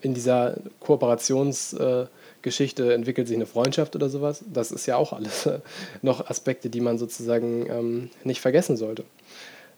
in 0.00 0.14
dieser 0.14 0.56
Kooperationsgeschichte 0.80 2.94
entwickelt 2.94 3.28
sich 3.28 3.36
eine 3.36 3.46
Freundschaft 3.46 3.94
oder 3.96 4.08
sowas. 4.08 4.44
Das 4.52 4.72
ist 4.72 4.86
ja 4.86 4.96
auch 4.96 5.12
alles 5.12 5.48
noch 6.02 6.28
Aspekte, 6.28 6.70
die 6.70 6.80
man 6.80 6.98
sozusagen 6.98 7.66
ähm, 7.68 8.10
nicht 8.24 8.40
vergessen 8.40 8.76
sollte. 8.76 9.04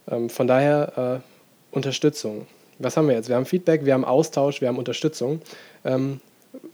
Ähm, 0.09 0.31
von 0.31 0.47
daher 0.47 1.21
äh, 1.23 1.75
Unterstützung. 1.75 2.47
Was 2.79 2.97
haben 2.97 3.09
wir 3.09 3.15
jetzt? 3.15 3.29
Wir 3.29 3.37
haben 3.37 3.47
Feedback, 3.47 3.85
wir 3.85 3.95
haben 3.95 4.05
Austausch, 4.05 4.61
wir 4.61 4.69
haben 4.69 4.79
Unterstützung. 4.79 5.41
Ähm, 5.85 6.21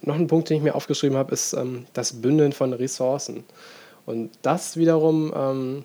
noch 0.02 0.14
ein 0.14 0.26
Punkt, 0.26 0.50
den 0.50 0.58
ich 0.58 0.62
mir 0.62 0.74
aufgeschrieben 0.74 1.16
habe, 1.16 1.32
ist 1.32 1.52
ähm, 1.52 1.86
das 1.92 2.20
Bündeln 2.20 2.52
von 2.52 2.72
Ressourcen. 2.72 3.44
Und 4.06 4.30
das 4.42 4.76
wiederum 4.76 5.32
ähm, 5.34 5.84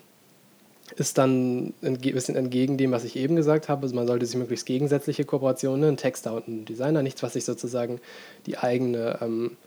ist 0.98 1.18
dann 1.18 1.74
ein 1.82 1.98
bisschen 2.00 2.36
entgegen 2.36 2.78
dem, 2.78 2.92
was 2.92 3.04
ich 3.04 3.16
eben 3.16 3.36
gesagt 3.36 3.68
habe. 3.68 3.84
Also 3.84 3.96
man 3.96 4.08
sollte 4.08 4.26
sich 4.26 4.38
möglichst 4.38 4.66
gegensätzliche 4.66 5.26
Kooperationen, 5.26 5.82
ne, 5.82 5.88
ein 5.90 5.98
Texter 5.98 6.34
und 6.34 6.48
ein 6.48 6.66
Designer, 6.66 7.04
nichts, 7.04 7.22
was 7.22 7.34
sich 7.34 7.46
sozusagen 7.46 8.00
die 8.46 8.58
eigene 8.58 9.20
ähm, 9.22 9.58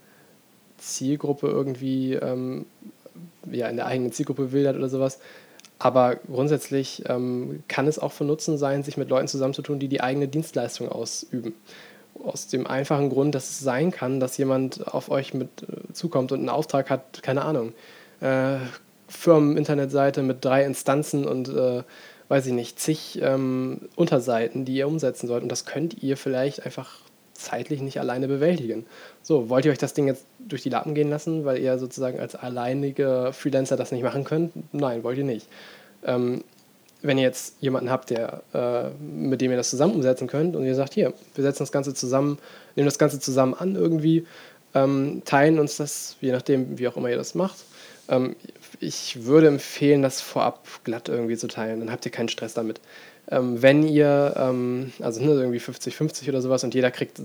Zielgruppe 0.79 1.47
irgendwie 1.47 2.13
ähm, 2.13 2.65
ja, 3.51 3.67
in 3.67 3.75
der 3.75 3.85
eigenen 3.85 4.11
Zielgruppe 4.11 4.51
wildert 4.51 4.75
oder 4.75 4.89
sowas. 4.89 5.19
Aber 5.77 6.15
grundsätzlich 6.15 7.03
ähm, 7.07 7.63
kann 7.67 7.87
es 7.87 7.99
auch 7.99 8.11
von 8.11 8.27
Nutzen 8.27 8.57
sein, 8.57 8.83
sich 8.83 8.97
mit 8.97 9.09
Leuten 9.09 9.27
zusammenzutun, 9.27 9.79
die 9.79 9.87
die 9.87 10.01
eigene 10.01 10.27
Dienstleistung 10.27 10.89
ausüben. 10.89 11.53
Aus 12.21 12.47
dem 12.47 12.67
einfachen 12.67 13.09
Grund, 13.09 13.33
dass 13.33 13.49
es 13.49 13.59
sein 13.59 13.91
kann, 13.91 14.19
dass 14.19 14.35
jemand 14.37 14.93
auf 14.93 15.09
euch 15.09 15.33
mit 15.33 15.49
äh, 15.63 15.93
zukommt 15.93 16.31
und 16.31 16.39
einen 16.39 16.49
Auftrag 16.49 16.89
hat, 16.89 17.23
keine 17.23 17.43
Ahnung, 17.43 17.73
äh, 18.19 18.57
Firmen-Internetseite 19.09 20.23
mit 20.23 20.43
drei 20.45 20.63
Instanzen 20.63 21.25
und 21.25 21.49
äh, 21.49 21.83
weiß 22.29 22.45
ich 22.45 22.53
nicht, 22.53 22.79
zig 22.79 23.19
ähm, 23.21 23.89
Unterseiten, 23.95 24.63
die 24.63 24.75
ihr 24.75 24.87
umsetzen 24.87 25.27
sollt. 25.27 25.43
Und 25.43 25.49
das 25.49 25.65
könnt 25.65 26.01
ihr 26.01 26.15
vielleicht 26.15 26.65
einfach 26.65 26.99
zeitlich 27.33 27.81
nicht 27.81 27.99
alleine 27.99 28.27
bewältigen. 28.27 28.85
So, 29.23 29.49
wollt 29.49 29.65
ihr 29.65 29.71
euch 29.71 29.77
das 29.77 29.93
Ding 29.93 30.07
jetzt 30.07 30.25
durch 30.39 30.61
die 30.61 30.69
Lappen 30.69 30.93
gehen 30.93 31.09
lassen, 31.09 31.45
weil 31.45 31.57
ihr 31.57 31.79
sozusagen 31.79 32.19
als 32.19 32.35
alleinige 32.35 33.31
Freelancer 33.33 33.77
das 33.77 33.91
nicht 33.91 34.03
machen 34.03 34.23
könnt? 34.23 34.51
Nein, 34.73 35.03
wollt 35.03 35.17
ihr 35.17 35.23
nicht. 35.23 35.47
Ähm, 36.05 36.43
wenn 37.01 37.17
ihr 37.17 37.23
jetzt 37.23 37.55
jemanden 37.61 37.89
habt, 37.89 38.09
der, 38.09 38.43
äh, 38.53 38.89
mit 39.01 39.41
dem 39.41 39.51
ihr 39.51 39.57
das 39.57 39.69
zusammen 39.69 39.95
umsetzen 39.95 40.27
könnt 40.27 40.55
und 40.55 40.65
ihr 40.65 40.75
sagt, 40.75 40.93
hier, 40.93 41.13
wir 41.33 41.43
setzen 41.43 41.59
das 41.59 41.71
Ganze 41.71 41.93
zusammen, 41.93 42.37
nehmen 42.75 42.87
das 42.87 42.99
Ganze 42.99 43.19
zusammen 43.19 43.53
an 43.53 43.75
irgendwie, 43.75 44.25
ähm, 44.75 45.21
teilen 45.25 45.59
uns 45.59 45.77
das, 45.77 46.17
je 46.19 46.31
nachdem, 46.31 46.77
wie 46.77 46.87
auch 46.87 46.97
immer 46.97 47.09
ihr 47.09 47.17
das 47.17 47.35
macht, 47.35 47.57
ähm, 48.09 48.35
ich 48.79 49.25
würde 49.25 49.47
empfehlen, 49.47 50.01
das 50.01 50.21
vorab 50.21 50.65
glatt 50.83 51.09
irgendwie 51.09 51.37
zu 51.37 51.47
teilen. 51.47 51.79
Dann 51.79 51.91
habt 51.91 52.05
ihr 52.05 52.11
keinen 52.11 52.29
Stress 52.29 52.53
damit. 52.53 52.79
Ähm, 53.29 53.61
wenn 53.61 53.83
ihr, 53.83 54.33
ähm, 54.37 54.91
also 54.99 55.21
ne, 55.21 55.31
irgendwie 55.31 55.59
50-50 55.59 56.29
oder 56.29 56.41
sowas 56.41 56.63
und 56.63 56.73
jeder 56.73 56.89
kriegt 56.89 57.21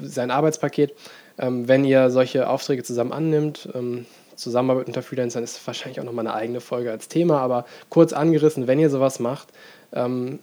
sein 0.00 0.30
Arbeitspaket, 0.30 0.94
ähm, 1.38 1.66
wenn 1.66 1.84
ihr 1.84 2.10
solche 2.10 2.48
Aufträge 2.48 2.84
zusammen 2.84 3.12
annimmt, 3.12 3.68
ähm, 3.74 4.06
Zusammenarbeit 4.36 4.86
unter 4.86 5.02
Freelancern 5.02 5.44
ist 5.44 5.64
wahrscheinlich 5.66 6.00
auch 6.00 6.04
nochmal 6.04 6.26
eine 6.26 6.34
eigene 6.34 6.60
Folge 6.60 6.90
als 6.90 7.08
Thema, 7.08 7.40
aber 7.40 7.66
kurz 7.90 8.12
angerissen, 8.12 8.66
wenn 8.66 8.78
ihr 8.78 8.88
sowas 8.88 9.20
macht 9.20 9.48
ähm, 9.92 10.38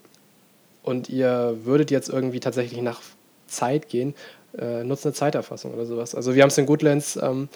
und 0.84 1.10
ihr 1.10 1.58
würdet 1.64 1.90
jetzt 1.90 2.10
irgendwie 2.10 2.40
tatsächlich 2.40 2.82
nach 2.82 3.02
Zeit 3.48 3.90
gehen, 3.90 4.14
äh, 4.58 4.84
nutzt 4.84 5.06
eine 5.06 5.14
Zeiterfassung 5.14 5.74
oder 5.74 5.86
sowas. 5.86 6.16
Also 6.16 6.36
wir 6.36 6.44
haben 6.44 6.50
es 6.50 6.58
in 6.58 6.66
Goodlands 6.66 7.18
ähm, 7.22 7.50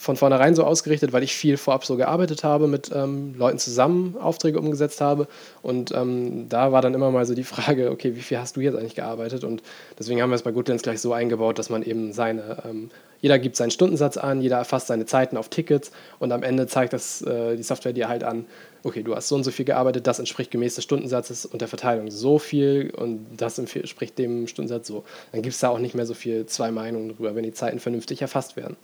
von 0.00 0.14
vornherein 0.14 0.54
so 0.54 0.62
ausgerichtet, 0.62 1.12
weil 1.12 1.24
ich 1.24 1.34
viel 1.34 1.56
vorab 1.56 1.84
so 1.84 1.96
gearbeitet 1.96 2.44
habe, 2.44 2.68
mit 2.68 2.92
ähm, 2.94 3.34
Leuten 3.36 3.58
zusammen 3.58 4.16
Aufträge 4.16 4.60
umgesetzt 4.60 5.00
habe. 5.00 5.26
Und 5.60 5.90
ähm, 5.90 6.48
da 6.48 6.70
war 6.70 6.82
dann 6.82 6.94
immer 6.94 7.10
mal 7.10 7.26
so 7.26 7.34
die 7.34 7.42
Frage, 7.42 7.90
okay, 7.90 8.14
wie 8.14 8.20
viel 8.20 8.38
hast 8.38 8.56
du 8.56 8.60
jetzt 8.60 8.76
eigentlich 8.76 8.94
gearbeitet? 8.94 9.42
Und 9.42 9.60
deswegen 9.98 10.22
haben 10.22 10.30
wir 10.30 10.36
es 10.36 10.42
bei 10.42 10.52
Goodlands 10.52 10.84
gleich 10.84 11.00
so 11.00 11.12
eingebaut, 11.12 11.58
dass 11.58 11.68
man 11.68 11.82
eben 11.82 12.12
seine, 12.12 12.62
ähm, 12.64 12.90
jeder 13.20 13.40
gibt 13.40 13.56
seinen 13.56 13.72
Stundensatz 13.72 14.16
an, 14.16 14.40
jeder 14.40 14.58
erfasst 14.58 14.86
seine 14.86 15.04
Zeiten 15.04 15.36
auf 15.36 15.48
Tickets 15.48 15.90
und 16.20 16.30
am 16.30 16.44
Ende 16.44 16.68
zeigt 16.68 16.92
das 16.92 17.20
äh, 17.22 17.56
die 17.56 17.64
Software 17.64 17.92
dir 17.92 18.08
halt 18.08 18.22
an, 18.22 18.46
okay, 18.84 19.02
du 19.02 19.16
hast 19.16 19.26
so 19.26 19.34
und 19.34 19.42
so 19.42 19.50
viel 19.50 19.64
gearbeitet, 19.64 20.06
das 20.06 20.20
entspricht 20.20 20.52
gemäß 20.52 20.76
des 20.76 20.84
Stundensatzes 20.84 21.44
und 21.44 21.60
der 21.60 21.66
Verteilung 21.66 22.12
so 22.12 22.38
viel 22.38 22.92
und 22.96 23.26
das 23.36 23.58
entspricht 23.58 24.16
dem 24.16 24.46
Stundensatz 24.46 24.86
so. 24.86 25.02
Dann 25.32 25.42
gibt 25.42 25.54
es 25.54 25.60
da 25.60 25.70
auch 25.70 25.80
nicht 25.80 25.96
mehr 25.96 26.06
so 26.06 26.14
viel 26.14 26.46
zwei 26.46 26.70
Meinungen 26.70 27.16
drüber, 27.16 27.34
wenn 27.34 27.42
die 27.42 27.52
Zeiten 27.52 27.80
vernünftig 27.80 28.22
erfasst 28.22 28.54
werden. 28.54 28.76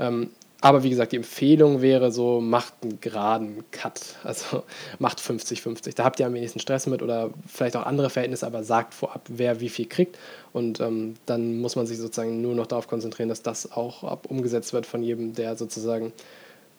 Ähm, 0.00 0.30
aber 0.62 0.82
wie 0.82 0.90
gesagt, 0.90 1.12
die 1.12 1.16
Empfehlung 1.16 1.82
wäre 1.82 2.10
so, 2.10 2.40
macht 2.40 2.74
einen 2.82 3.00
geraden 3.00 3.64
Cut. 3.72 4.16
Also 4.24 4.62
macht 4.98 5.20
50-50. 5.20 5.94
Da 5.94 6.04
habt 6.04 6.18
ihr 6.18 6.26
am 6.26 6.34
wenigsten 6.34 6.60
Stress 6.60 6.86
mit 6.86 7.02
oder 7.02 7.30
vielleicht 7.46 7.76
auch 7.76 7.84
andere 7.84 8.08
Verhältnisse, 8.08 8.46
aber 8.46 8.64
sagt 8.64 8.94
vorab, 8.94 9.22
wer 9.28 9.60
wie 9.60 9.68
viel 9.68 9.86
kriegt. 9.86 10.18
Und 10.52 10.80
ähm, 10.80 11.14
dann 11.26 11.58
muss 11.58 11.76
man 11.76 11.86
sich 11.86 11.98
sozusagen 11.98 12.40
nur 12.40 12.54
noch 12.54 12.66
darauf 12.66 12.88
konzentrieren, 12.88 13.28
dass 13.28 13.42
das 13.42 13.72
auch 13.72 14.02
ab 14.02 14.26
umgesetzt 14.28 14.72
wird 14.72 14.86
von 14.86 15.02
jedem, 15.02 15.34
der 15.34 15.56
sozusagen 15.56 16.12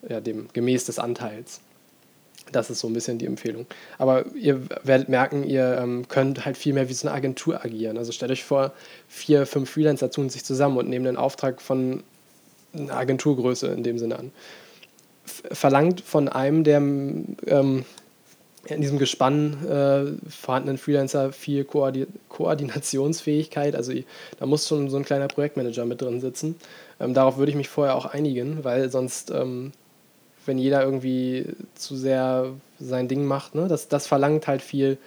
ja, 0.07 0.21
dem 0.21 0.47
gemäß 0.53 0.85
des 0.85 0.97
Anteils. 0.97 1.61
Das 2.51 2.69
ist 2.69 2.79
so 2.79 2.87
ein 2.87 2.93
bisschen 2.93 3.19
die 3.19 3.25
Empfehlung. 3.25 3.67
Aber 3.99 4.25
ihr 4.33 4.61
werdet 4.83 5.09
merken, 5.09 5.43
ihr 5.43 5.77
ähm, 5.79 6.07
könnt 6.07 6.45
halt 6.45 6.57
viel 6.57 6.73
mehr 6.73 6.89
wie 6.89 6.93
so 6.93 7.07
eine 7.07 7.15
Agentur 7.15 7.63
agieren. 7.63 7.97
Also 7.97 8.11
stellt 8.11 8.31
euch 8.31 8.43
vor, 8.43 8.73
vier, 9.07 9.45
fünf 9.45 9.69
Freelancer 9.69 10.09
tun 10.09 10.29
sich 10.29 10.43
zusammen 10.43 10.77
und 10.77 10.89
nehmen 10.89 11.05
den 11.05 11.17
Auftrag 11.17 11.61
von 11.61 12.03
eine 12.77 12.93
Agenturgröße 12.93 13.67
in 13.67 13.83
dem 13.83 13.97
Sinne 13.99 14.19
an. 14.19 14.31
Verlangt 15.25 16.01
von 16.01 16.29
einem 16.29 16.63
der 16.63 16.77
ähm, 16.77 17.85
in 18.71 18.81
diesem 18.81 18.99
Gespann 18.99 19.65
äh, 19.65 20.29
vorhandenen 20.29 20.77
Freelancer 20.77 21.31
viel 21.31 21.63
Koordi 21.63 22.07
Koordinationsfähigkeit. 22.29 23.75
Also 23.75 23.93
da 24.39 24.45
muss 24.45 24.67
schon 24.67 24.89
so 24.89 24.97
ein 24.97 25.05
kleiner 25.05 25.27
Projektmanager 25.27 25.85
mit 25.85 26.01
drin 26.01 26.19
sitzen. 26.19 26.55
Ähm, 26.99 27.13
darauf 27.13 27.37
würde 27.37 27.51
ich 27.51 27.57
mich 27.57 27.69
vorher 27.69 27.95
auch 27.95 28.05
einigen, 28.05 28.63
weil 28.63 28.89
sonst, 28.89 29.31
ähm, 29.31 29.71
wenn 30.45 30.57
jeder 30.57 30.83
irgendwie 30.83 31.45
zu 31.75 31.95
sehr 31.95 32.51
sein 32.79 33.07
Ding 33.07 33.25
macht, 33.25 33.55
ne, 33.55 33.67
das, 33.67 33.87
das 33.87 34.07
verlangt 34.07 34.47
halt 34.47 34.61
viel 34.61 34.97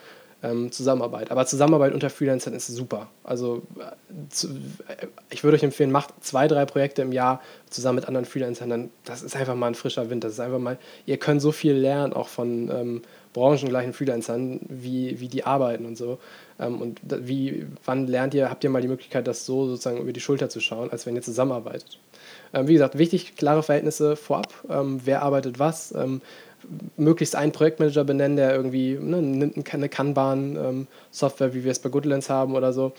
ähm, 0.42 0.72
Zusammenarbeit. 0.72 1.30
Aber 1.30 1.46
Zusammenarbeit 1.46 1.92
unter 1.92 2.10
Freelancern 2.10 2.54
ist 2.54 2.66
super. 2.68 3.08
Also 3.24 3.62
äh, 3.78 4.28
zu, 4.30 4.48
äh, 4.48 5.06
ich 5.30 5.44
würde 5.44 5.56
euch 5.56 5.62
empfehlen, 5.62 5.90
macht 5.90 6.12
zwei, 6.20 6.48
drei 6.48 6.64
Projekte 6.64 7.02
im 7.02 7.12
Jahr 7.12 7.40
zusammen 7.68 7.96
mit 7.96 8.06
anderen 8.06 8.26
Freelancern. 8.26 8.70
Dann, 8.70 8.90
das 9.04 9.22
ist 9.22 9.36
einfach 9.36 9.54
mal 9.54 9.68
ein 9.68 9.74
frischer 9.74 10.10
Wind. 10.10 10.24
Das 10.24 10.32
ist 10.32 10.40
einfach 10.40 10.58
mal, 10.58 10.78
ihr 11.06 11.18
könnt 11.18 11.42
so 11.42 11.52
viel 11.52 11.74
lernen, 11.74 12.12
auch 12.12 12.28
von 12.28 12.70
ähm, 12.70 13.02
branchengleichen 13.32 13.92
Freelancern, 13.92 14.60
wie, 14.68 15.20
wie 15.20 15.28
die 15.28 15.44
arbeiten 15.44 15.84
und 15.84 15.96
so. 15.96 16.18
Ähm, 16.58 16.80
und 16.80 17.00
wie, 17.04 17.66
wann 17.84 18.06
lernt 18.06 18.34
ihr, 18.34 18.50
habt 18.50 18.64
ihr 18.64 18.70
mal 18.70 18.82
die 18.82 18.88
Möglichkeit, 18.88 19.26
das 19.26 19.46
so 19.46 19.68
sozusagen 19.68 19.98
über 19.98 20.12
die 20.12 20.20
Schulter 20.20 20.48
zu 20.48 20.60
schauen, 20.60 20.90
als 20.90 21.06
wenn 21.06 21.16
ihr 21.16 21.22
zusammenarbeitet. 21.22 21.98
Ähm, 22.52 22.66
wie 22.66 22.74
gesagt, 22.74 22.98
wichtig, 22.98 23.36
klare 23.36 23.62
Verhältnisse 23.62 24.16
vorab. 24.16 24.52
Ähm, 24.68 25.00
wer 25.04 25.22
arbeitet 25.22 25.58
was? 25.58 25.94
Möglichst 26.96 27.36
einen 27.36 27.52
Projektmanager 27.52 28.04
benennen, 28.04 28.36
der 28.36 28.54
irgendwie 28.54 28.98
ne, 29.00 29.52
eine 29.72 29.88
Kanban-Software, 29.88 31.48
ähm, 31.48 31.54
wie 31.54 31.64
wir 31.64 31.70
es 31.70 31.78
bei 31.78 31.88
Goodlands 31.88 32.30
haben 32.30 32.54
oder 32.54 32.72
so, 32.72 32.92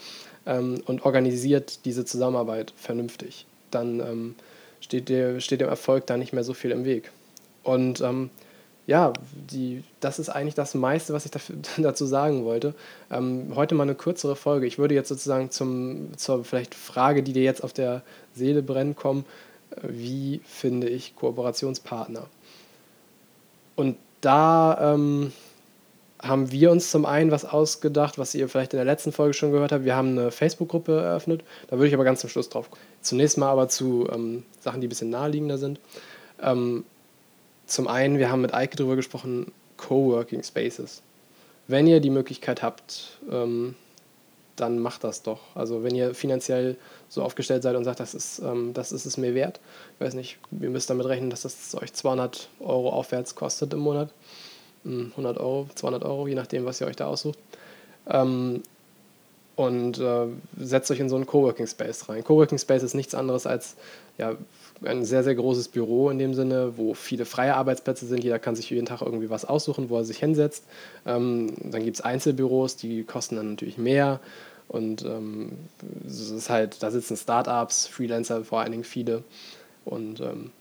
ähm, 0.45 0.82
und 0.86 1.06
organisiert 1.06 1.86
diese 1.86 2.06
Zusammenarbeit 2.06 2.74
vernünftig. 2.78 3.45
Dann 3.69 4.00
ähm, 4.00 4.36
steht, 4.80 5.10
der, 5.10 5.39
steht 5.39 5.62
dem 5.62 5.69
Erfolg 5.69 6.08
da 6.08 6.17
nicht 6.17 6.34
mehr 6.34 6.43
so 6.43 6.54
viel 6.54 6.71
im 6.71 6.86
Weg. 6.86 7.12
Und 7.63 8.02
ja, 8.88 9.13
die, 9.34 9.84
das 10.00 10.19
ist 10.19 10.30
eigentlich 10.30 10.56
das 10.56 10.74
meiste, 10.74 11.13
was 11.13 11.26
ich 11.26 11.32
dafür, 11.32 11.56
dazu 11.78 12.06
sagen 12.06 12.43
wollte. 12.43 12.74
Ähm, 13.12 13.54
heute 13.56 13.76
mal 13.76 13.84
eine 13.84 13.95
kürzere 13.95 14.36
Folge. 14.36 14.65
Ich 14.65 14.78
würde 14.78 14.95
jetzt 14.95 15.10
sozusagen 15.10 15.52
zum, 15.52 16.17
zur 16.17 16.43
vielleicht 16.43 16.76
Frage, 16.76 17.24
die 17.24 17.34
dir 17.34 17.43
jetzt 17.43 17.63
auf 17.63 17.74
der 17.74 18.02
Seele 18.34 18.62
brennt, 18.63 18.97
kommen. 18.97 19.26
Äh, 19.71 19.88
wie 19.89 20.41
finde 20.45 20.89
ich 20.89 21.15
Kooperationspartner? 21.15 22.28
Und 23.82 23.98
da 24.22 24.94
ähm, 24.94 25.34
haben 26.22 26.52
wir 26.52 26.70
uns 26.70 26.91
zum 26.91 27.08
einen 27.08 27.32
was 27.32 27.46
ausgedacht, 27.46 28.20
was 28.20 28.36
ihr 28.36 28.48
vielleicht 28.48 28.74
in 28.74 28.78
der 28.78 28.86
letzten 28.86 29.12
Folge 29.12 29.34
schon 29.34 29.52
gehört 29.52 29.72
habt. 29.72 29.86
Wir 29.86 29.96
haben 29.96 30.10
eine 30.10 30.30
Facebook-Gruppe 30.30 31.02
eröffnet. 31.02 31.44
Da 31.67 31.78
würde 31.78 31.88
ich 31.88 31.96
aber 31.96 32.04
ganz 32.04 32.22
zum 32.22 32.30
Schluss 32.30 32.48
drauf 32.48 32.70
kommen. 32.70 32.84
Zunächst 33.02 33.39
mal 33.39 33.50
aber 33.50 33.70
zu 33.70 34.08
ähm, 34.13 34.44
Sachen, 34.60 34.82
die 34.82 34.88
ein 34.88 34.89
bisschen 34.89 35.10
naheliegender 35.10 35.58
sind. 35.58 35.80
Ähm, 36.44 36.84
zum 37.65 37.88
einen, 37.88 38.20
wir 38.20 38.30
haben 38.30 38.41
mit 38.41 38.54
Eike 38.54 38.78
darüber 38.78 38.96
gesprochen, 38.96 39.52
Coworking 39.78 40.44
Spaces. 40.44 41.02
Wenn 41.67 41.88
ihr 41.88 42.02
die 42.02 42.12
Möglichkeit 42.12 42.62
habt, 42.62 43.17
ähm, 43.32 43.74
dann 44.58 44.78
macht 44.78 45.04
das 45.04 45.24
doch. 45.24 45.39
Also 45.56 45.84
wenn 45.84 45.96
ihr 45.96 46.13
finanziell 46.13 46.78
so 47.12 47.21
aufgestellt 47.24 47.62
seid 47.62 47.76
und 47.76 47.84
sagt, 47.84 48.00
das 48.00 48.13
ist, 48.13 48.39
ähm, 48.39 48.74
das 48.74 48.93
ist 48.93 49.06
es 49.06 49.17
mir 49.17 49.36
wert, 49.36 49.60
ich 49.95 50.06
weiß 50.06 50.13
nicht, 50.13 50.39
ihr 50.60 50.69
müsst 50.69 50.89
damit 50.89 51.06
rechnen, 51.06 51.30
dass 51.30 51.41
das 51.41 51.76
euch 51.76 51.91
200 51.91 52.47
Euro 52.62 52.89
aufwärts 52.89 53.36
kostet 53.36 53.74
im 53.74 53.80
Monat. 53.80 54.10
100 54.86 55.15
hm, 55.15 55.43
Euro, 55.43 55.67
200 55.76 56.04
Euro, 56.06 56.28
je 56.28 56.36
nachdem, 56.36 56.65
was 56.65 56.80
ihr 56.80 56.88
euch 56.88 56.95
da 56.95 57.06
aussucht. 57.06 57.38
Ähm, 58.08 58.63
und 59.58 60.00
äh, 60.00 60.28
setzt 60.58 60.89
euch 60.89 61.02
in 61.02 61.10
so 61.10 61.17
einen 61.17 61.28
Coworking 61.28 61.67
Space 61.67 62.08
rein. 62.08 62.24
Coworking 62.24 62.58
Space 62.58 62.82
ist 62.82 62.95
nichts 62.95 63.13
anderes 63.13 63.45
als 63.45 63.76
ja, 64.17 64.36
ein 64.84 65.04
sehr, 65.04 65.24
sehr 65.24 65.36
großes 65.36 65.67
Büro 65.67 66.10
in 66.10 66.17
dem 66.17 66.34
Sinne, 66.34 66.78
wo 66.78 66.93
viele 66.93 67.26
freie 67.26 67.56
Arbeitsplätze 67.56 68.06
sind. 68.06 68.24
Jeder 68.24 68.39
kann 68.39 68.56
sich 68.56 68.69
jeden 68.69 68.86
Tag 68.86 69.02
irgendwie 69.02 69.30
was 69.30 69.45
aussuchen, 69.45 69.89
wo 69.89 69.97
er 69.97 70.06
sich 70.06 70.17
hinsetzt. 70.17 70.63
Ähm, 71.06 71.54
dann 71.63 71.84
gibt 71.84 71.97
es 71.97 72.02
Einzelbüros, 72.02 72.78
die 72.78 73.04
kosten 73.04 73.36
dann 73.36 73.52
natürlich 73.52 73.78
mehr. 73.78 74.21
Und 74.71 75.03
ähm, 75.03 75.51
es 76.07 76.31
ist 76.31 76.49
halt, 76.49 76.81
da 76.81 76.91
sitzen 76.91 77.17
Startups, 77.17 77.88
Freelancer 77.88 78.45
vor 78.45 78.62
allen 78.62 78.71
Dingen 78.71 78.86
viele. 78.86 79.21
Und 79.84 80.21
ähm, 80.21 80.51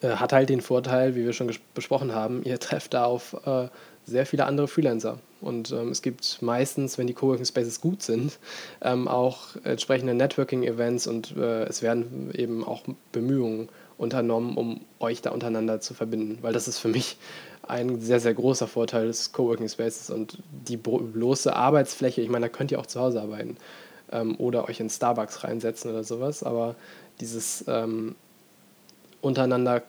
äh, 0.00 0.16
hat 0.16 0.32
halt 0.32 0.48
den 0.48 0.62
Vorteil, 0.62 1.14
wie 1.14 1.26
wir 1.26 1.34
schon 1.34 1.54
besprochen 1.74 2.14
haben, 2.14 2.42
ihr 2.44 2.58
trefft 2.60 2.94
da 2.94 3.04
auf 3.04 3.36
äh, 3.44 3.68
sehr 4.06 4.24
viele 4.24 4.46
andere 4.46 4.68
Freelancer. 4.68 5.18
Und 5.42 5.70
ähm, 5.70 5.90
es 5.90 6.00
gibt 6.00 6.40
meistens, 6.40 6.96
wenn 6.96 7.06
die 7.06 7.12
Coworking 7.12 7.44
Spaces 7.44 7.82
gut 7.82 8.02
sind, 8.02 8.38
ähm, 8.80 9.06
auch 9.06 9.48
entsprechende 9.64 10.14
Networking-Events 10.14 11.06
und 11.06 11.36
äh, 11.36 11.64
es 11.64 11.82
werden 11.82 12.30
eben 12.32 12.64
auch 12.64 12.84
Bemühungen 13.12 13.68
unternommen, 13.98 14.56
um 14.56 14.80
euch 14.98 15.22
da 15.22 15.30
untereinander 15.30 15.80
zu 15.80 15.94
verbinden. 15.94 16.38
Weil 16.42 16.52
das 16.52 16.68
ist 16.68 16.78
für 16.78 16.88
mich 16.88 17.16
ein 17.62 18.00
sehr, 18.00 18.20
sehr 18.20 18.34
großer 18.34 18.66
Vorteil 18.66 19.06
des 19.06 19.32
Coworking 19.32 19.68
Spaces 19.68 20.10
und 20.10 20.38
die 20.68 20.76
bloße 20.76 21.54
Arbeitsfläche. 21.54 22.20
Ich 22.20 22.28
meine, 22.28 22.46
da 22.46 22.48
könnt 22.50 22.72
ihr 22.72 22.78
auch 22.78 22.86
zu 22.86 23.00
Hause 23.00 23.22
arbeiten 23.22 23.56
ähm, 24.12 24.36
oder 24.36 24.68
euch 24.68 24.80
in 24.80 24.90
Starbucks 24.90 25.44
reinsetzen 25.44 25.90
oder 25.90 26.04
sowas, 26.04 26.42
aber 26.42 26.74
dieses 27.20 27.64
ähm, 27.68 28.14
untereinander 29.20 29.82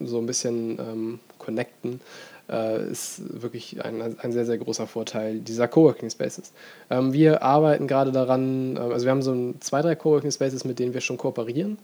so 0.00 0.18
ein 0.18 0.26
bisschen 0.26 0.78
ähm, 0.78 1.20
connecten 1.38 2.00
äh, 2.48 2.90
ist 2.90 3.42
wirklich 3.42 3.84
ein, 3.84 4.18
ein 4.18 4.32
sehr, 4.32 4.44
sehr 4.44 4.58
großer 4.58 4.86
Vorteil 4.86 5.38
dieser 5.38 5.68
Coworking 5.68 6.10
Spaces. 6.10 6.52
Ähm, 6.90 7.12
wir 7.12 7.42
arbeiten 7.42 7.86
gerade 7.86 8.12
daran, 8.12 8.76
äh, 8.76 8.80
also 8.80 9.06
wir 9.06 9.10
haben 9.10 9.22
so 9.22 9.32
ein, 9.32 9.60
zwei, 9.60 9.82
drei 9.82 9.94
Coworking 9.94 10.30
Spaces, 10.30 10.64
mit 10.64 10.78
denen 10.78 10.94
wir 10.94 11.00
schon 11.00 11.18
kooperieren 11.18 11.78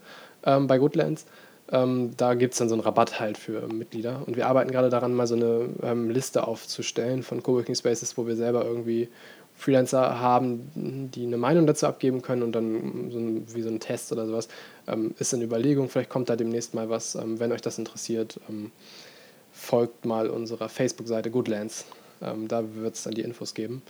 ähm, 0.44 0.66
bei 0.66 0.78
Goodlands. 0.78 1.26
Ähm, 1.70 2.16
da 2.16 2.34
gibt 2.34 2.54
es 2.54 2.58
dann 2.58 2.68
so 2.68 2.74
einen 2.74 2.82
Rabatt 2.82 3.20
halt 3.20 3.36
für 3.36 3.66
Mitglieder. 3.68 4.22
Und 4.26 4.36
wir 4.36 4.46
arbeiten 4.46 4.70
gerade 4.70 4.88
daran, 4.88 5.14
mal 5.14 5.26
so 5.26 5.34
eine 5.34 5.68
ähm, 5.82 6.10
Liste 6.10 6.46
aufzustellen 6.46 7.22
von 7.22 7.42
Coworking 7.42 7.74
Spaces, 7.74 8.16
wo 8.16 8.26
wir 8.26 8.36
selber 8.36 8.64
irgendwie 8.64 9.08
Freelancer 9.58 10.20
haben, 10.20 11.10
die 11.12 11.26
eine 11.26 11.36
Meinung 11.36 11.66
dazu 11.66 11.86
abgeben 11.86 12.22
können 12.22 12.44
und 12.44 12.52
dann 12.52 13.10
so 13.10 13.18
ein, 13.18 13.46
wie 13.52 13.62
so 13.62 13.68
ein 13.68 13.80
Test 13.80 14.12
oder 14.12 14.24
sowas 14.24 14.48
ähm, 14.86 15.14
ist 15.18 15.32
in 15.32 15.42
Überlegung. 15.42 15.88
Vielleicht 15.88 16.10
kommt 16.10 16.30
da 16.30 16.36
demnächst 16.36 16.74
mal 16.74 16.88
was, 16.88 17.16
ähm, 17.16 17.40
wenn 17.40 17.50
euch 17.50 17.60
das 17.60 17.76
interessiert. 17.76 18.40
Ähm, 18.48 18.70
folgt 19.52 20.04
mal 20.04 20.30
unserer 20.30 20.68
Facebook-Seite 20.68 21.30
Goodlands. 21.30 21.86
Ähm, 22.22 22.46
da 22.46 22.62
wird 22.76 22.94
es 22.94 23.02
dann 23.02 23.14
die 23.14 23.22
Infos 23.22 23.52
geben. 23.52 23.82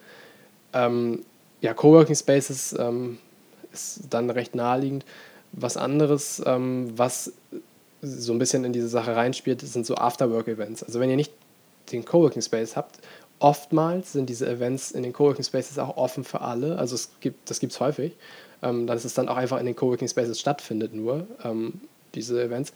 Ähm, 0.73 1.23
ja, 1.61 1.75
Coworking 1.75 2.17
Spaces 2.17 2.75
ähm, 2.79 3.19
ist 3.71 4.01
dann 4.09 4.31
recht 4.31 4.55
naheliegend. 4.55 5.05
Was 5.53 5.79
anderes, 5.79 6.43
was 6.45 7.33
so 8.03 8.33
ein 8.33 8.39
bisschen 8.39 8.65
in 8.65 8.73
diese 8.73 8.89
Sache 8.89 9.15
reinspielt, 9.15 9.61
sind 9.61 9.87
so 9.87 9.97
Afterwork-Events. 9.97 10.85
Also 10.85 11.01
wenn 11.01 11.11
ihr 11.11 11.17
nicht 11.17 11.33
den 11.93 12.05
Coworking 12.05 12.43
Space 12.43 12.77
habt, 12.77 12.99
oftmals 13.41 14.13
sind 14.13 14.29
diese 14.29 14.49
Events 14.49 14.91
in 14.91 15.03
den 15.03 15.13
Coworking 15.13 15.45
Spaces 15.45 15.79
auch 15.79 15.97
offen 15.97 16.25
für 16.25 16.41
alle. 16.41 16.79
Also 16.79 16.95
es 16.95 17.11
gibt, 17.21 17.51
das 17.51 17.61
gibt 17.61 17.73
es 17.73 17.81
häufig, 17.81 18.13
ähm, 18.63 18.87
dass 18.87 19.05
es 19.05 19.15
dann 19.15 19.29
auch 19.29 19.37
einfach 19.37 19.59
in 19.59 19.67
den 19.67 19.77
Coworking 19.77 20.09
Spaces 20.09 20.41
stattfindet 20.41 20.95
nur, 20.95 21.27
ähm, 21.45 21.81
diese 22.15 22.43
Events 22.43 22.73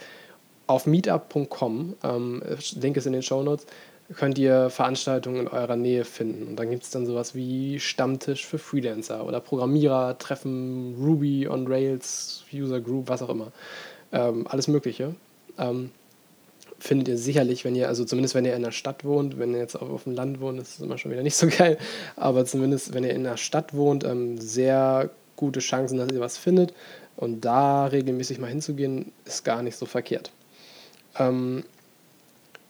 auf 0.66 0.86
meetup.com, 0.86 1.96
ähm, 2.02 2.42
Link 2.80 2.96
ist 2.96 3.06
in 3.06 3.12
den 3.12 3.22
Show 3.22 3.42
Notes, 3.42 3.66
könnt 4.14 4.38
ihr 4.38 4.70
Veranstaltungen 4.70 5.40
in 5.40 5.48
eurer 5.48 5.76
Nähe 5.76 6.04
finden. 6.04 6.48
Und 6.48 6.56
dann 6.56 6.70
gibt 6.70 6.82
es 6.82 6.90
dann 6.90 7.06
sowas 7.06 7.34
wie 7.34 7.80
Stammtisch 7.80 8.46
für 8.46 8.58
Freelancer 8.58 9.24
oder 9.26 9.40
Programmierer, 9.40 10.18
Treffen, 10.18 10.94
Ruby 11.02 11.48
on 11.48 11.66
Rails, 11.66 12.44
User 12.52 12.80
Group, 12.80 13.08
was 13.08 13.22
auch 13.22 13.30
immer. 13.30 13.52
Ähm, 14.12 14.46
alles 14.46 14.68
Mögliche. 14.68 15.14
Ähm, 15.58 15.90
findet 16.78 17.08
ihr 17.08 17.18
sicherlich, 17.18 17.64
wenn 17.64 17.76
ihr, 17.76 17.88
also 17.88 18.04
zumindest 18.04 18.34
wenn 18.34 18.44
ihr 18.44 18.56
in 18.56 18.62
der 18.62 18.72
Stadt 18.72 19.04
wohnt, 19.04 19.38
wenn 19.38 19.52
ihr 19.52 19.60
jetzt 19.60 19.76
auch 19.76 19.88
auf 19.88 20.04
dem 20.04 20.14
Land 20.14 20.40
wohnt, 20.40 20.60
ist 20.60 20.74
es 20.74 20.80
immer 20.80 20.98
schon 20.98 21.12
wieder 21.12 21.22
nicht 21.22 21.36
so 21.36 21.46
geil, 21.58 21.78
aber 22.16 22.44
zumindest 22.44 22.92
wenn 22.92 23.04
ihr 23.04 23.14
in 23.14 23.24
der 23.24 23.36
Stadt 23.36 23.74
wohnt, 23.74 24.04
ähm, 24.04 24.38
sehr 24.38 25.10
gute 25.36 25.60
Chancen, 25.60 25.98
dass 25.98 26.10
ihr 26.12 26.20
was 26.20 26.36
findet. 26.36 26.74
Und 27.16 27.44
da 27.44 27.86
regelmäßig 27.86 28.38
mal 28.38 28.48
hinzugehen, 28.48 29.12
ist 29.24 29.44
gar 29.44 29.62
nicht 29.62 29.76
so 29.76 29.86
verkehrt. 29.86 30.32
Ähm, 31.18 31.64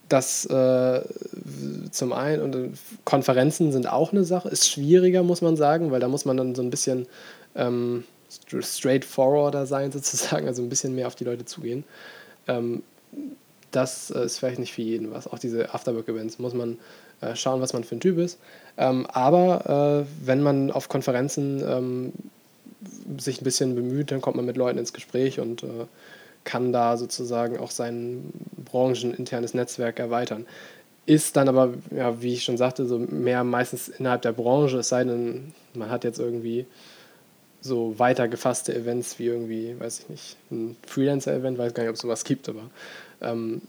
das 0.09 0.45
äh, 0.45 1.01
zum 1.91 2.13
einen 2.13 2.41
und 2.41 2.55
äh, 2.55 2.69
Konferenzen 3.03 3.71
sind 3.71 3.87
auch 3.87 4.11
eine 4.11 4.23
Sache, 4.23 4.49
ist 4.49 4.69
schwieriger, 4.69 5.23
muss 5.23 5.41
man 5.41 5.55
sagen, 5.55 5.91
weil 5.91 5.99
da 5.99 6.07
muss 6.07 6.25
man 6.25 6.37
dann 6.37 6.55
so 6.55 6.61
ein 6.61 6.69
bisschen 6.69 7.07
ähm, 7.55 8.03
straightforwarder 8.61 9.65
sein, 9.65 9.91
sozusagen, 9.93 10.47
also 10.47 10.61
ein 10.61 10.69
bisschen 10.69 10.95
mehr 10.95 11.07
auf 11.07 11.15
die 11.15 11.25
Leute 11.25 11.45
zugehen. 11.45 11.83
Ähm, 12.47 12.83
das 13.71 14.11
äh, 14.11 14.25
ist 14.25 14.39
vielleicht 14.39 14.59
nicht 14.59 14.73
für 14.73 14.81
jeden 14.81 15.11
was. 15.11 15.27
Auch 15.27 15.39
diese 15.39 15.73
Afterwork-Events 15.73 16.39
muss 16.39 16.53
man 16.53 16.77
äh, 17.21 17.35
schauen, 17.35 17.61
was 17.61 17.73
man 17.73 17.83
für 17.83 17.95
ein 17.95 17.99
Typ 17.99 18.17
ist. 18.17 18.39
Ähm, 18.77 19.05
aber 19.07 20.05
äh, 20.05 20.27
wenn 20.27 20.41
man 20.41 20.71
auf 20.71 20.89
Konferenzen 20.89 21.63
ähm, 21.67 22.13
sich 23.17 23.41
ein 23.41 23.43
bisschen 23.43 23.75
bemüht, 23.75 24.11
dann 24.11 24.21
kommt 24.21 24.35
man 24.35 24.45
mit 24.45 24.57
Leuten 24.57 24.77
ins 24.77 24.93
Gespräch 24.93 25.39
und 25.39 25.63
äh, 25.63 25.85
kann 26.43 26.73
da 26.73 26.97
sozusagen 26.97 27.57
auch 27.57 27.71
sein 27.71 28.31
brancheninternes 28.65 29.53
Netzwerk 29.53 29.99
erweitern. 29.99 30.45
Ist 31.05 31.35
dann 31.35 31.49
aber, 31.49 31.73
ja, 31.91 32.21
wie 32.21 32.33
ich 32.33 32.43
schon 32.43 32.57
sagte, 32.57 32.85
so 32.85 32.97
mehr 32.97 33.43
meistens 33.43 33.89
innerhalb 33.89 34.21
der 34.21 34.31
Branche, 34.31 34.77
es 34.77 34.89
sei 34.89 35.03
denn, 35.03 35.53
man 35.73 35.89
hat 35.89 36.03
jetzt 36.03 36.19
irgendwie 36.19 36.65
so 37.63 37.97
weiter 37.97 38.27
gefasste 38.27 38.75
Events 38.75 39.17
wie 39.19 39.27
irgendwie, 39.27 39.75
weiß 39.79 40.01
ich 40.01 40.09
nicht, 40.09 40.37
ein 40.51 40.75
Freelancer-Event, 40.85 41.57
weiß 41.57 41.73
gar 41.73 41.83
nicht, 41.83 41.89
ob 41.89 41.95
es 41.95 42.01
sowas 42.01 42.25
gibt, 42.25 42.49
aber 42.49 42.69
ähm, 43.21 43.61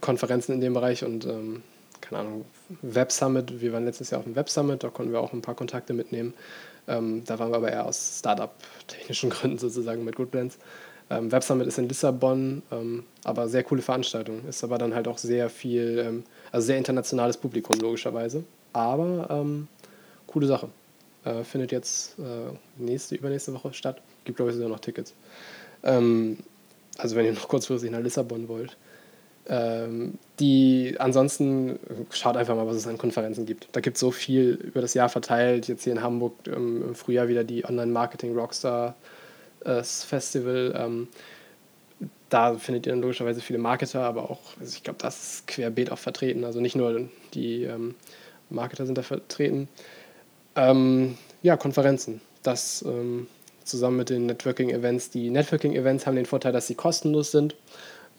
Konferenzen 0.00 0.52
in 0.52 0.60
dem 0.60 0.74
Bereich 0.74 1.04
und 1.04 1.26
ähm, 1.26 1.62
keine 2.00 2.20
Ahnung, 2.20 2.44
Web 2.82 3.10
Summit, 3.10 3.60
wir 3.60 3.72
waren 3.72 3.84
letztes 3.84 4.10
Jahr 4.10 4.20
auf 4.20 4.24
dem 4.24 4.36
Web 4.36 4.48
Summit, 4.48 4.84
da 4.84 4.90
konnten 4.90 5.12
wir 5.12 5.20
auch 5.20 5.32
ein 5.32 5.42
paar 5.42 5.56
Kontakte 5.56 5.92
mitnehmen. 5.92 6.34
Ähm, 6.88 7.24
da 7.26 7.38
waren 7.38 7.50
wir 7.50 7.56
aber 7.56 7.72
eher 7.72 7.84
aus 7.84 8.18
Startup-technischen 8.20 9.30
Gründen 9.30 9.58
sozusagen 9.58 10.04
mit 10.04 10.14
Goodlands. 10.14 10.58
Ähm, 11.10 11.30
Web 11.32 11.42
Summit 11.42 11.66
ist 11.66 11.78
in 11.78 11.88
Lissabon, 11.88 12.62
ähm, 12.70 13.04
aber 13.24 13.48
sehr 13.48 13.64
coole 13.64 13.82
Veranstaltung. 13.82 14.44
Ist 14.48 14.62
aber 14.62 14.78
dann 14.78 14.94
halt 14.94 15.08
auch 15.08 15.18
sehr 15.18 15.50
viel, 15.50 15.98
ähm, 15.98 16.24
also 16.52 16.66
sehr 16.66 16.78
internationales 16.78 17.36
Publikum 17.36 17.78
logischerweise. 17.80 18.44
Aber 18.72 19.28
ähm, 19.30 19.68
coole 20.26 20.46
Sache. 20.46 20.68
Äh, 21.26 21.42
findet 21.42 21.72
jetzt 21.72 22.16
äh, 22.20 22.54
nächste, 22.76 23.16
übernächste 23.16 23.52
Woche 23.52 23.72
statt. 23.74 24.00
Gibt, 24.24 24.36
glaube 24.36 24.50
ich, 24.50 24.56
sogar 24.56 24.70
noch 24.70 24.80
Tickets. 24.80 25.12
Ähm, 25.82 26.38
also 26.98 27.16
wenn 27.16 27.26
ihr 27.26 27.32
noch 27.32 27.48
kurzfristig 27.48 27.90
nach 27.90 28.00
Lissabon 28.00 28.48
wollt. 28.48 28.76
Ähm, 29.48 30.18
die 30.40 30.96
ansonsten 30.98 31.78
schaut 32.10 32.36
einfach 32.36 32.54
mal, 32.54 32.66
was 32.66 32.76
es 32.76 32.86
an 32.86 32.98
Konferenzen 32.98 33.44
gibt. 33.46 33.68
Da 33.72 33.80
gibt 33.80 33.96
es 33.96 34.00
so 34.00 34.10
viel 34.10 34.54
über 34.54 34.80
das 34.80 34.94
Jahr 34.94 35.08
verteilt. 35.08 35.68
Jetzt 35.68 35.84
hier 35.84 35.92
in 35.92 36.02
Hamburg 36.02 36.34
im 36.46 36.94
Frühjahr 36.94 37.28
wieder 37.28 37.44
die 37.44 37.64
Online-Marketing 37.64 38.36
Rockstar 38.36 38.94
das 39.60 40.04
Festival. 40.04 40.74
Ähm, 40.76 41.08
da 42.28 42.54
findet 42.54 42.86
ihr 42.86 42.92
dann 42.92 43.02
logischerweise 43.02 43.40
viele 43.40 43.58
Marketer, 43.58 44.02
aber 44.02 44.30
auch, 44.30 44.40
also 44.60 44.74
ich 44.74 44.82
glaube, 44.82 44.98
das 45.00 45.34
ist 45.34 45.46
querbeet 45.46 45.90
auch 45.90 45.98
vertreten. 45.98 46.44
Also 46.44 46.60
nicht 46.60 46.76
nur 46.76 47.08
die 47.34 47.64
ähm, 47.64 47.94
Marketer 48.50 48.86
sind 48.86 48.98
da 48.98 49.02
vertreten. 49.02 49.68
Ähm, 50.56 51.16
ja, 51.42 51.56
Konferenzen. 51.56 52.20
Das 52.42 52.82
ähm, 52.82 53.28
zusammen 53.64 53.98
mit 53.98 54.10
den 54.10 54.26
Networking-Events. 54.26 55.10
Die 55.10 55.30
Networking-Events 55.30 56.06
haben 56.06 56.16
den 56.16 56.26
Vorteil, 56.26 56.52
dass 56.52 56.66
sie 56.66 56.74
kostenlos 56.74 57.30
sind 57.30 57.54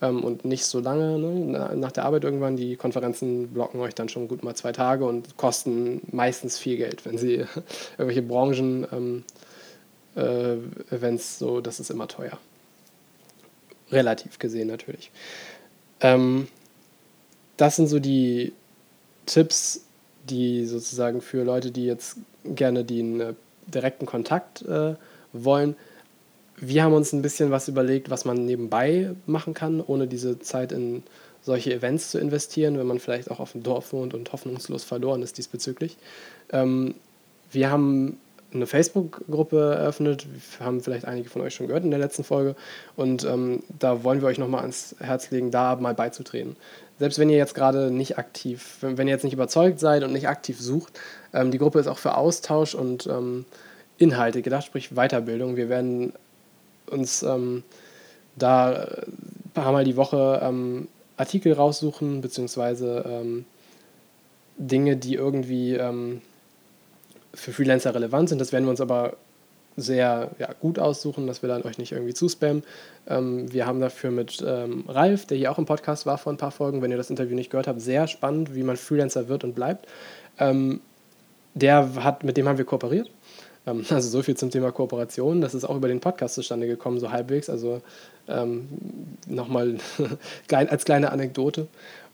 ähm, 0.00 0.22
und 0.22 0.44
nicht 0.44 0.64
so 0.64 0.80
lange 0.80 1.18
ne, 1.18 1.76
nach 1.76 1.92
der 1.92 2.04
Arbeit 2.04 2.24
irgendwann. 2.24 2.56
Die 2.56 2.76
Konferenzen 2.76 3.48
blocken 3.48 3.80
euch 3.80 3.94
dann 3.94 4.08
schon 4.08 4.28
gut 4.28 4.44
mal 4.44 4.54
zwei 4.54 4.72
Tage 4.72 5.04
und 5.04 5.36
kosten 5.36 6.00
meistens 6.12 6.58
viel 6.58 6.76
Geld, 6.76 7.04
wenn 7.04 7.18
sie 7.18 7.44
irgendwelche 7.98 8.22
Branchen-Events 8.22 9.24
äh, 10.16 11.38
so, 11.38 11.60
das 11.60 11.80
ist 11.80 11.90
immer 11.90 12.08
teuer. 12.08 12.38
Relativ 13.90 14.38
gesehen 14.38 14.68
natürlich. 14.68 15.10
Ähm, 16.00 16.46
das 17.56 17.76
sind 17.76 17.88
so 17.88 17.98
die 17.98 18.52
Tipps, 19.26 19.82
die 20.30 20.66
sozusagen 20.66 21.20
für 21.20 21.44
Leute, 21.44 21.70
die 21.70 21.84
jetzt 21.84 22.18
gerne 22.44 22.84
den 22.84 23.20
äh, 23.20 23.34
direkten 23.66 24.06
Kontakt 24.06 24.62
äh, 24.62 24.94
wollen. 25.32 25.76
Wir 26.56 26.82
haben 26.82 26.94
uns 26.94 27.12
ein 27.12 27.22
bisschen 27.22 27.50
was 27.50 27.68
überlegt, 27.68 28.10
was 28.10 28.24
man 28.24 28.44
nebenbei 28.44 29.14
machen 29.26 29.54
kann, 29.54 29.80
ohne 29.80 30.06
diese 30.06 30.38
Zeit 30.40 30.72
in 30.72 31.02
solche 31.42 31.72
Events 31.72 32.10
zu 32.10 32.18
investieren, 32.18 32.78
wenn 32.78 32.86
man 32.86 32.98
vielleicht 32.98 33.30
auch 33.30 33.38
auf 33.38 33.52
dem 33.52 33.62
Dorf 33.62 33.92
wohnt 33.92 34.12
und 34.12 34.32
hoffnungslos 34.32 34.84
verloren 34.84 35.22
ist 35.22 35.38
diesbezüglich. 35.38 35.96
Ähm, 36.50 36.94
wir 37.50 37.70
haben 37.70 38.18
eine 38.52 38.66
Facebook-Gruppe 38.66 39.74
eröffnet. 39.78 40.26
Haben 40.60 40.80
vielleicht 40.80 41.04
einige 41.04 41.28
von 41.28 41.42
euch 41.42 41.54
schon 41.54 41.66
gehört 41.66 41.84
in 41.84 41.90
der 41.90 42.00
letzten 42.00 42.24
Folge. 42.24 42.56
Und 42.96 43.24
ähm, 43.24 43.62
da 43.78 44.04
wollen 44.04 44.20
wir 44.20 44.28
euch 44.28 44.38
nochmal 44.38 44.62
ans 44.62 44.96
Herz 44.98 45.30
legen, 45.30 45.50
da 45.50 45.76
mal 45.76 45.94
beizutreten. 45.94 46.56
Selbst 46.98 47.18
wenn 47.18 47.30
ihr 47.30 47.36
jetzt 47.36 47.54
gerade 47.54 47.90
nicht 47.90 48.18
aktiv, 48.18 48.78
wenn, 48.80 48.98
wenn, 48.98 49.06
ihr 49.08 49.14
jetzt 49.14 49.24
nicht 49.24 49.34
überzeugt 49.34 49.80
seid 49.80 50.02
und 50.02 50.12
nicht 50.12 50.28
aktiv 50.28 50.60
sucht, 50.60 50.98
ähm, 51.32 51.50
die 51.50 51.58
Gruppe 51.58 51.78
ist 51.78 51.86
auch 51.86 51.98
für 51.98 52.16
Austausch 52.16 52.74
und 52.74 53.06
ähm, 53.06 53.44
Inhalte 53.98 54.42
gedacht, 54.42 54.64
sprich 54.66 54.90
Weiterbildung. 54.90 55.56
Wir 55.56 55.68
werden 55.68 56.12
uns 56.90 57.22
ähm, 57.22 57.62
da 58.36 58.72
ein 58.72 59.50
paar 59.54 59.72
Mal 59.72 59.84
die 59.84 59.96
Woche 59.96 60.40
ähm, 60.42 60.88
Artikel 61.16 61.52
raussuchen, 61.52 62.20
beziehungsweise 62.20 63.04
ähm, 63.08 63.44
Dinge, 64.56 64.96
die 64.96 65.14
irgendwie 65.14 65.78
für 67.32 67.52
Freelancer 67.52 67.94
relevant 67.94 68.28
sind. 68.28 68.40
Das 68.40 68.52
werden 68.52 68.64
wir 68.64 68.70
uns 68.70 68.80
aber 68.80 69.16
sehr 69.78 70.30
ja, 70.38 70.48
gut 70.60 70.78
aussuchen, 70.78 71.26
dass 71.26 71.42
wir 71.42 71.48
dann 71.48 71.62
euch 71.62 71.78
nicht 71.78 71.92
irgendwie 71.92 72.14
zuspammen. 72.14 72.64
Ähm, 73.06 73.52
wir 73.52 73.66
haben 73.66 73.80
dafür 73.80 74.10
mit 74.10 74.44
ähm, 74.46 74.84
Ralf, 74.88 75.26
der 75.26 75.38
hier 75.38 75.50
auch 75.52 75.58
im 75.58 75.66
Podcast 75.66 76.04
war 76.04 76.18
vor 76.18 76.32
ein 76.32 76.36
paar 76.36 76.50
Folgen, 76.50 76.82
wenn 76.82 76.90
ihr 76.90 76.96
das 76.96 77.10
Interview 77.10 77.34
nicht 77.34 77.50
gehört 77.50 77.68
habt, 77.68 77.80
sehr 77.80 78.06
spannend, 78.08 78.54
wie 78.54 78.62
man 78.62 78.76
Freelancer 78.76 79.28
wird 79.28 79.44
und 79.44 79.54
bleibt. 79.54 79.86
Ähm, 80.38 80.80
der 81.54 81.94
hat, 82.02 82.24
mit 82.24 82.36
dem 82.36 82.48
haben 82.48 82.58
wir 82.58 82.64
kooperiert. 82.64 83.10
Ähm, 83.66 83.84
also 83.90 84.08
so 84.08 84.22
viel 84.22 84.36
zum 84.36 84.50
Thema 84.50 84.72
Kooperation. 84.72 85.40
Das 85.40 85.54
ist 85.54 85.64
auch 85.64 85.76
über 85.76 85.88
den 85.88 86.00
Podcast 86.00 86.34
zustande 86.34 86.66
gekommen, 86.66 86.98
so 86.98 87.12
halbwegs. 87.12 87.48
Also 87.48 87.80
ähm, 88.28 88.68
nochmal 89.26 89.78
als 90.52 90.84
kleine 90.84 91.12
Anekdote. 91.12 91.68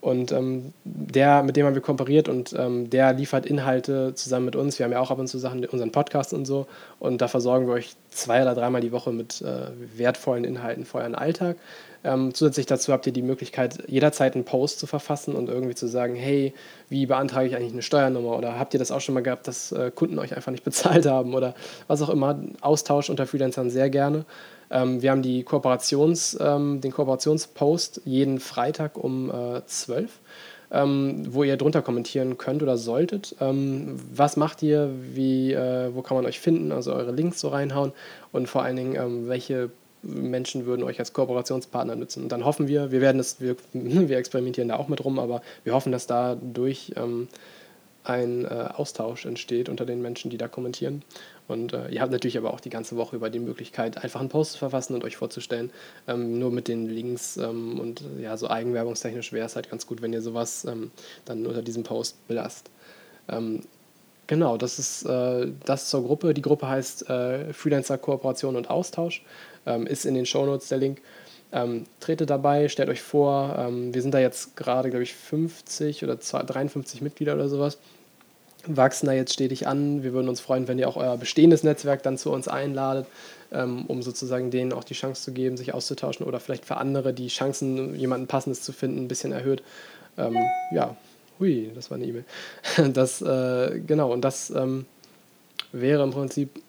Und 0.05 0.33
ähm, 0.33 0.75
der, 0.85 1.43
mit 1.43 1.57
dem 1.57 1.65
haben 1.65 1.75
wir 1.75 1.81
kooperiert 1.81 2.29
und 2.29 2.55
ähm, 2.59 2.91
der 2.91 3.15
liefert 3.15 3.47
Inhalte 3.47 4.15
zusammen 4.15 4.45
mit 4.45 4.55
uns. 4.55 4.79
Wir 4.79 4.85
haben 4.85 4.93
ja 4.93 5.01
auch 5.01 5.11
ab 5.11 5.19
und 5.19 5.29
zu 5.29 5.39
Sachen, 5.39 5.65
unseren 5.65 5.93
Podcast 5.93 6.35
und 6.35 6.45
so. 6.45 6.67
Und 6.99 7.23
da 7.23 7.27
versorgen 7.27 7.67
wir 7.67 7.73
euch 7.73 7.97
zwei 8.11 8.43
oder 8.43 8.55
dreimal 8.55 8.83
die 8.83 8.93
Woche 8.93 9.13
mit 9.13 9.41
äh, 9.41 9.71
wertvollen 9.97 10.45
Inhalten 10.45 10.85
für 10.85 10.99
euren 10.99 11.15
Alltag. 11.15 11.57
Ähm, 12.05 12.35
zusätzlich 12.35 12.67
dazu 12.67 12.93
habt 12.93 13.07
ihr 13.07 13.15
die 13.15 13.23
Möglichkeit, 13.23 13.89
jederzeit 13.89 14.35
einen 14.35 14.45
Post 14.45 14.79
zu 14.79 14.87
verfassen 14.87 15.35
und 15.35 15.49
irgendwie 15.49 15.75
zu 15.75 15.87
sagen, 15.87 16.17
hey, 16.17 16.53
wie 16.91 17.07
beantrage 17.07 17.49
ich 17.49 17.57
eigentlich 17.57 17.73
eine 17.73 17.81
Steuernummer? 17.81 18.37
Oder 18.37 18.59
habt 18.59 18.75
ihr 18.75 18.79
das 18.79 18.91
auch 18.91 19.01
schon 19.01 19.15
mal 19.15 19.23
gehabt, 19.23 19.49
dass 19.49 19.73
äh, 19.73 19.91
Kunden 19.91 20.19
euch 20.19 20.37
einfach 20.37 20.53
nicht 20.53 20.65
bezahlt 20.71 21.07
haben? 21.07 21.35
Oder 21.35 21.55
was 21.87 22.03
auch 22.03 22.11
immer. 22.11 22.39
Austausch 22.61 23.09
unter 23.09 23.27
Freelancern 23.27 23.71
sehr 23.71 23.89
gerne. 23.89 24.27
Ähm, 24.71 25.03
wir 25.03 25.11
haben 25.11 25.23
die 25.23 25.43
Kooperations, 25.43 26.39
ähm, 26.41 26.81
den 26.81 26.93
Kooperationspost 26.93 28.03
jeden 28.05 28.41
Freitag 28.41 28.97
um 28.97 29.31
äh, 29.31 29.65
12 29.67 30.11
ähm, 30.75 31.27
wo 31.29 31.45
ihr 31.45 31.57
drunter 31.57 31.83
kommentieren 31.83 32.37
könnt 32.37 32.63
oder 32.63 32.77
solltet. 32.77 33.37
Ähm, 33.41 33.97
was 34.13 34.37
macht 34.37 34.63
ihr? 34.63 34.91
Wie, 35.13 35.53
äh, 35.53 35.95
wo 35.95 36.03
kann 36.03 36.17
man 36.17 36.27
euch 36.27 36.41
finden? 36.41 36.73
Also 36.73 36.93
eure 36.93 37.13
Links 37.13 37.41
so 37.41 37.49
reinhauen 37.49 37.93
und 38.33 38.49
vor 38.49 38.63
allen 38.65 38.77
Dingen, 38.77 38.97
ähm, 38.97 39.29
welche 39.29 39.71
Menschen 40.03 40.67
würden 40.67 40.83
euch 40.83 40.99
als 40.99 41.13
Kooperationspartner 41.13 41.97
nutzen. 41.97 42.25
Und 42.25 42.33
dann 42.33 42.45
hoffen 42.45 42.69
wir, 42.69 42.91
wir 42.91 43.01
werden 43.01 43.21
es, 43.21 43.41
wir, 43.41 43.57
wir 43.73 44.19
experimentieren 44.19 44.69
da 44.69 44.77
auch 44.77 44.89
mit 44.89 45.05
rum, 45.05 45.19
aber 45.19 45.43
wir 45.63 45.75
hoffen, 45.75 45.93
dass 45.93 46.07
dadurch 46.07 46.93
ähm, 46.97 47.29
ein 48.03 48.45
äh, 48.45 48.69
Austausch 48.75 49.25
entsteht 49.25 49.69
unter 49.69 49.87
den 49.87 50.03
Menschen, 50.03 50.31
die 50.31 50.37
da 50.37 50.49
kommentieren. 50.49 51.03
Und 51.47 51.75
äh, 51.75 51.89
ihr 51.89 52.01
habt 52.01 52.13
natürlich 52.13 52.39
aber 52.39 52.53
auch 52.53 52.61
die 52.61 52.71
ganze 52.71 52.97
Woche 52.97 53.17
über 53.17 53.29
die 53.29 53.39
Möglichkeit, 53.39 54.03
einfach 54.03 54.21
einen 54.21 54.31
Post 54.31 54.53
zu 54.53 54.59
verfassen 54.59 54.95
und 54.95 55.05
euch 55.05 55.17
vorzustellen. 55.17 55.71
Ähm, 56.09 56.39
nur 56.39 56.51
mit 56.51 56.69
den 56.69 56.89
Links 56.89 57.37
ähm, 57.37 57.79
und 57.79 58.03
ja, 58.21 58.37
so 58.37 58.49
eigenwerbungstechnisch 58.49 59.33
wäre 59.33 59.47
es 59.47 59.57
halt 59.57 59.71
ganz 59.71 59.87
gut, 59.87 60.01
wenn 60.01 60.13
ihr 60.13 60.23
sowas 60.23 60.65
ähm, 60.65 60.91
dann 61.25 61.47
unter 61.47 61.63
diesem 61.63 61.83
Post 61.83 62.27
belasst. 62.29 62.71
Ähm, 63.29 63.61
genau, 64.27 64.57
das 64.57 64.79
ist 64.79 65.05
äh, 65.05 65.49
das 65.67 65.91
zur 65.91 66.05
Gruppe. 66.05 66.33
Die 66.33 66.43
Gruppe 66.43 66.67
heißt 66.67 67.11
äh, 67.11 67.53
Freelancer 67.53 67.99
Kooperation 67.99 68.57
und 68.57 68.71
Austausch. 68.71 69.23
Ähm, 69.67 69.87
ist 69.87 70.07
in 70.07 70.15
den 70.15 70.27
Shownotes 70.27 70.69
der 70.69 70.79
Link. 70.79 71.03
Ähm, 71.53 71.85
tretet 72.01 72.31
dabei, 72.31 72.69
stellt 72.69 72.89
euch 72.89 73.01
vor, 73.01 73.71
wir 73.71 74.03
sind 74.03 74.13
da 74.13 74.19
jetzt 74.19 74.57
gerade, 74.57 74.91
glaube 74.91 75.05
ich, 75.05 75.15
50 75.15 76.03
oder 76.03 76.17
53 76.17 77.01
Mitglieder 77.01 77.35
oder 77.35 77.49
sowas 77.49 77.79
wachsen 78.67 79.07
da 79.07 79.13
jetzt 79.13 79.33
stetig 79.33 79.67
an. 79.67 80.03
Wir 80.03 80.13
würden 80.13 80.29
uns 80.29 80.41
freuen, 80.41 80.69
wenn 80.69 80.79
ihr 80.79 80.89
auch 80.89 80.97
euer 80.97 81.17
bestehendes 81.17 81.63
Netzwerk 81.63 82.03
dann 82.03 82.19
zu 82.19 82.31
uns 82.33 82.49
einladet, 82.49 83.07
ähm, 83.53 83.87
um 83.87 84.03
sozusagen 84.03 84.51
denen 84.51 84.73
auch 84.73 84.85
die 84.85 84.95
Chance 84.95 85.23
zu 85.23 85.33
geben, 85.33 85.57
sich 85.57 85.75
auszutauschen 85.75 86.27
oder 86.27 86.41
vielleicht 86.41 86.65
für 86.65 86.77
andere 86.77 87.13
die 87.13 87.29
Chancen, 87.29 87.95
jemanden 87.95 88.27
Passendes 88.27 88.63
zu 88.63 88.73
finden, 88.73 89.05
ein 89.05 89.09
bisschen 89.09 89.33
erhöht. 89.33 89.63
Ähm, 90.17 90.37
ja, 90.73 90.97
hui, 91.39 91.71
das 91.75 91.91
war 91.91 91.97
eine 91.97 92.07
E-Mail. 92.07 92.25
Das, 92.93 93.23
äh, 93.23 93.81
genau, 93.87 94.13
und 94.13 94.23
das 94.23 94.51
ähm, 94.51 94.87
wäre 95.73 96.03
im 96.03 96.11
Prinzip 96.11 96.61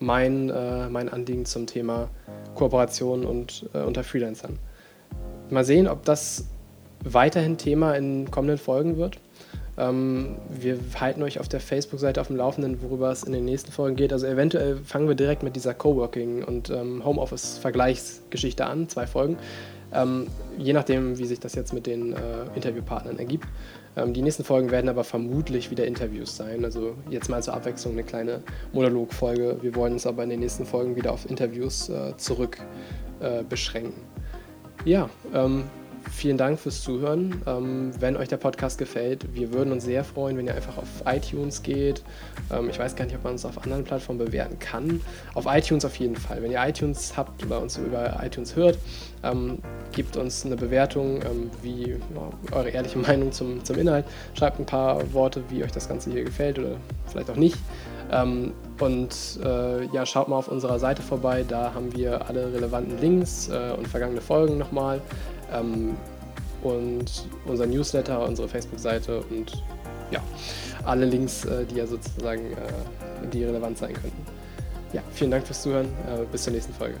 mein, 0.00 0.50
äh, 0.50 0.88
mein 0.88 1.08
Anliegen 1.08 1.46
zum 1.46 1.66
Thema 1.66 2.08
Kooperation 2.54 3.24
und 3.24 3.66
äh, 3.74 3.78
unter 3.78 4.04
Freelancern. 4.04 4.58
Mal 5.50 5.64
sehen, 5.64 5.88
ob 5.88 6.04
das 6.04 6.44
weiterhin 7.04 7.58
Thema 7.58 7.94
in 7.94 8.30
kommenden 8.30 8.58
Folgen 8.58 8.96
wird. 8.96 9.18
Ähm, 9.76 10.36
wir 10.48 10.78
halten 11.00 11.22
euch 11.22 11.40
auf 11.40 11.48
der 11.48 11.60
Facebook-Seite 11.60 12.20
auf 12.20 12.28
dem 12.28 12.36
Laufenden, 12.36 12.82
worüber 12.82 13.10
es 13.10 13.24
in 13.24 13.32
den 13.32 13.44
nächsten 13.44 13.72
Folgen 13.72 13.96
geht. 13.96 14.12
Also 14.12 14.26
eventuell 14.26 14.76
fangen 14.76 15.08
wir 15.08 15.14
direkt 15.14 15.42
mit 15.42 15.56
dieser 15.56 15.74
Coworking- 15.74 16.44
und 16.44 16.70
ähm, 16.70 17.04
Homeoffice-Vergleichsgeschichte 17.04 18.66
an, 18.66 18.88
zwei 18.88 19.06
Folgen. 19.06 19.36
Ähm, 19.92 20.26
je 20.58 20.72
nachdem, 20.72 21.18
wie 21.18 21.24
sich 21.24 21.40
das 21.40 21.54
jetzt 21.54 21.72
mit 21.72 21.86
den 21.86 22.12
äh, 22.12 22.16
Interviewpartnern 22.54 23.18
ergibt. 23.18 23.46
Ähm, 23.96 24.12
die 24.12 24.22
nächsten 24.22 24.44
Folgen 24.44 24.70
werden 24.70 24.88
aber 24.88 25.04
vermutlich 25.04 25.70
wieder 25.70 25.86
Interviews 25.86 26.36
sein. 26.36 26.64
Also 26.64 26.94
jetzt 27.10 27.28
mal 27.28 27.42
zur 27.42 27.54
Abwechslung 27.54 27.92
eine 27.94 28.02
kleine 28.02 28.42
Monologfolge. 28.72 29.58
Wir 29.62 29.74
wollen 29.74 29.94
uns 29.94 30.06
aber 30.06 30.24
in 30.24 30.30
den 30.30 30.40
nächsten 30.40 30.66
Folgen 30.66 30.96
wieder 30.96 31.12
auf 31.12 31.28
Interviews 31.28 31.88
äh, 31.88 32.16
zurück 32.16 32.58
äh, 33.20 33.42
beschränken. 33.44 34.02
Ja, 34.84 35.08
ähm, 35.32 35.64
vielen 36.14 36.38
Dank 36.38 36.58
fürs 36.58 36.82
Zuhören. 36.82 37.42
Ähm, 37.46 37.90
wenn 37.98 38.16
euch 38.16 38.28
der 38.28 38.36
Podcast 38.36 38.78
gefällt, 38.78 39.34
wir 39.34 39.52
würden 39.52 39.72
uns 39.72 39.84
sehr 39.84 40.04
freuen, 40.04 40.36
wenn 40.36 40.46
ihr 40.46 40.54
einfach 40.54 40.78
auf 40.78 40.88
iTunes 41.06 41.62
geht. 41.62 42.02
Ähm, 42.52 42.70
ich 42.70 42.78
weiß 42.78 42.96
gar 42.96 43.04
nicht, 43.04 43.16
ob 43.16 43.24
man 43.24 43.32
uns 43.32 43.44
auf 43.44 43.62
anderen 43.62 43.84
Plattformen 43.84 44.18
bewerten 44.18 44.58
kann. 44.58 45.00
Auf 45.34 45.46
iTunes 45.48 45.84
auf 45.84 45.96
jeden 45.96 46.16
Fall. 46.16 46.42
Wenn 46.42 46.52
ihr 46.52 46.64
iTunes 46.64 47.16
habt 47.16 47.44
oder 47.44 47.60
uns 47.60 47.76
über 47.76 48.18
iTunes 48.22 48.54
hört, 48.56 48.78
ähm, 49.22 49.58
gebt 49.92 50.16
uns 50.16 50.46
eine 50.46 50.56
Bewertung, 50.56 51.20
ähm, 51.22 51.50
wie 51.62 51.90
ja, 51.90 52.30
eure 52.52 52.70
ehrliche 52.70 52.98
Meinung 53.06 53.32
zum, 53.32 53.64
zum 53.64 53.76
Inhalt. 53.76 54.04
Schreibt 54.34 54.58
ein 54.60 54.66
paar 54.66 55.12
Worte, 55.12 55.42
wie 55.50 55.64
euch 55.64 55.72
das 55.72 55.88
Ganze 55.88 56.10
hier 56.10 56.24
gefällt 56.24 56.58
oder 56.58 56.76
vielleicht 57.06 57.30
auch 57.30 57.36
nicht. 57.36 57.58
Ähm, 58.12 58.52
und 58.80 59.40
äh, 59.44 59.84
ja, 59.86 60.04
schaut 60.04 60.28
mal 60.28 60.36
auf 60.36 60.48
unserer 60.48 60.78
Seite 60.78 61.02
vorbei, 61.02 61.44
da 61.46 61.72
haben 61.74 61.94
wir 61.94 62.28
alle 62.28 62.52
relevanten 62.52 63.00
Links 63.00 63.48
äh, 63.48 63.72
und 63.76 63.88
vergangene 63.88 64.20
Folgen 64.20 64.58
nochmal. 64.58 65.00
Ähm, 65.52 65.96
und 66.62 67.28
unser 67.44 67.66
Newsletter, 67.66 68.26
unsere 68.26 68.48
Facebook-Seite 68.48 69.22
und 69.30 69.62
ja, 70.10 70.20
alle 70.84 71.04
Links, 71.04 71.44
äh, 71.44 71.64
die 71.66 71.76
ja 71.76 71.86
sozusagen 71.86 72.52
äh, 72.52 73.26
die 73.32 73.44
relevant 73.44 73.78
sein 73.78 73.92
könnten. 73.92 74.24
Ja, 74.92 75.02
vielen 75.12 75.30
Dank 75.30 75.46
fürs 75.46 75.62
Zuhören. 75.62 75.86
Äh, 75.86 76.24
bis 76.30 76.44
zur 76.44 76.52
nächsten 76.52 76.72
Folge. 76.72 76.96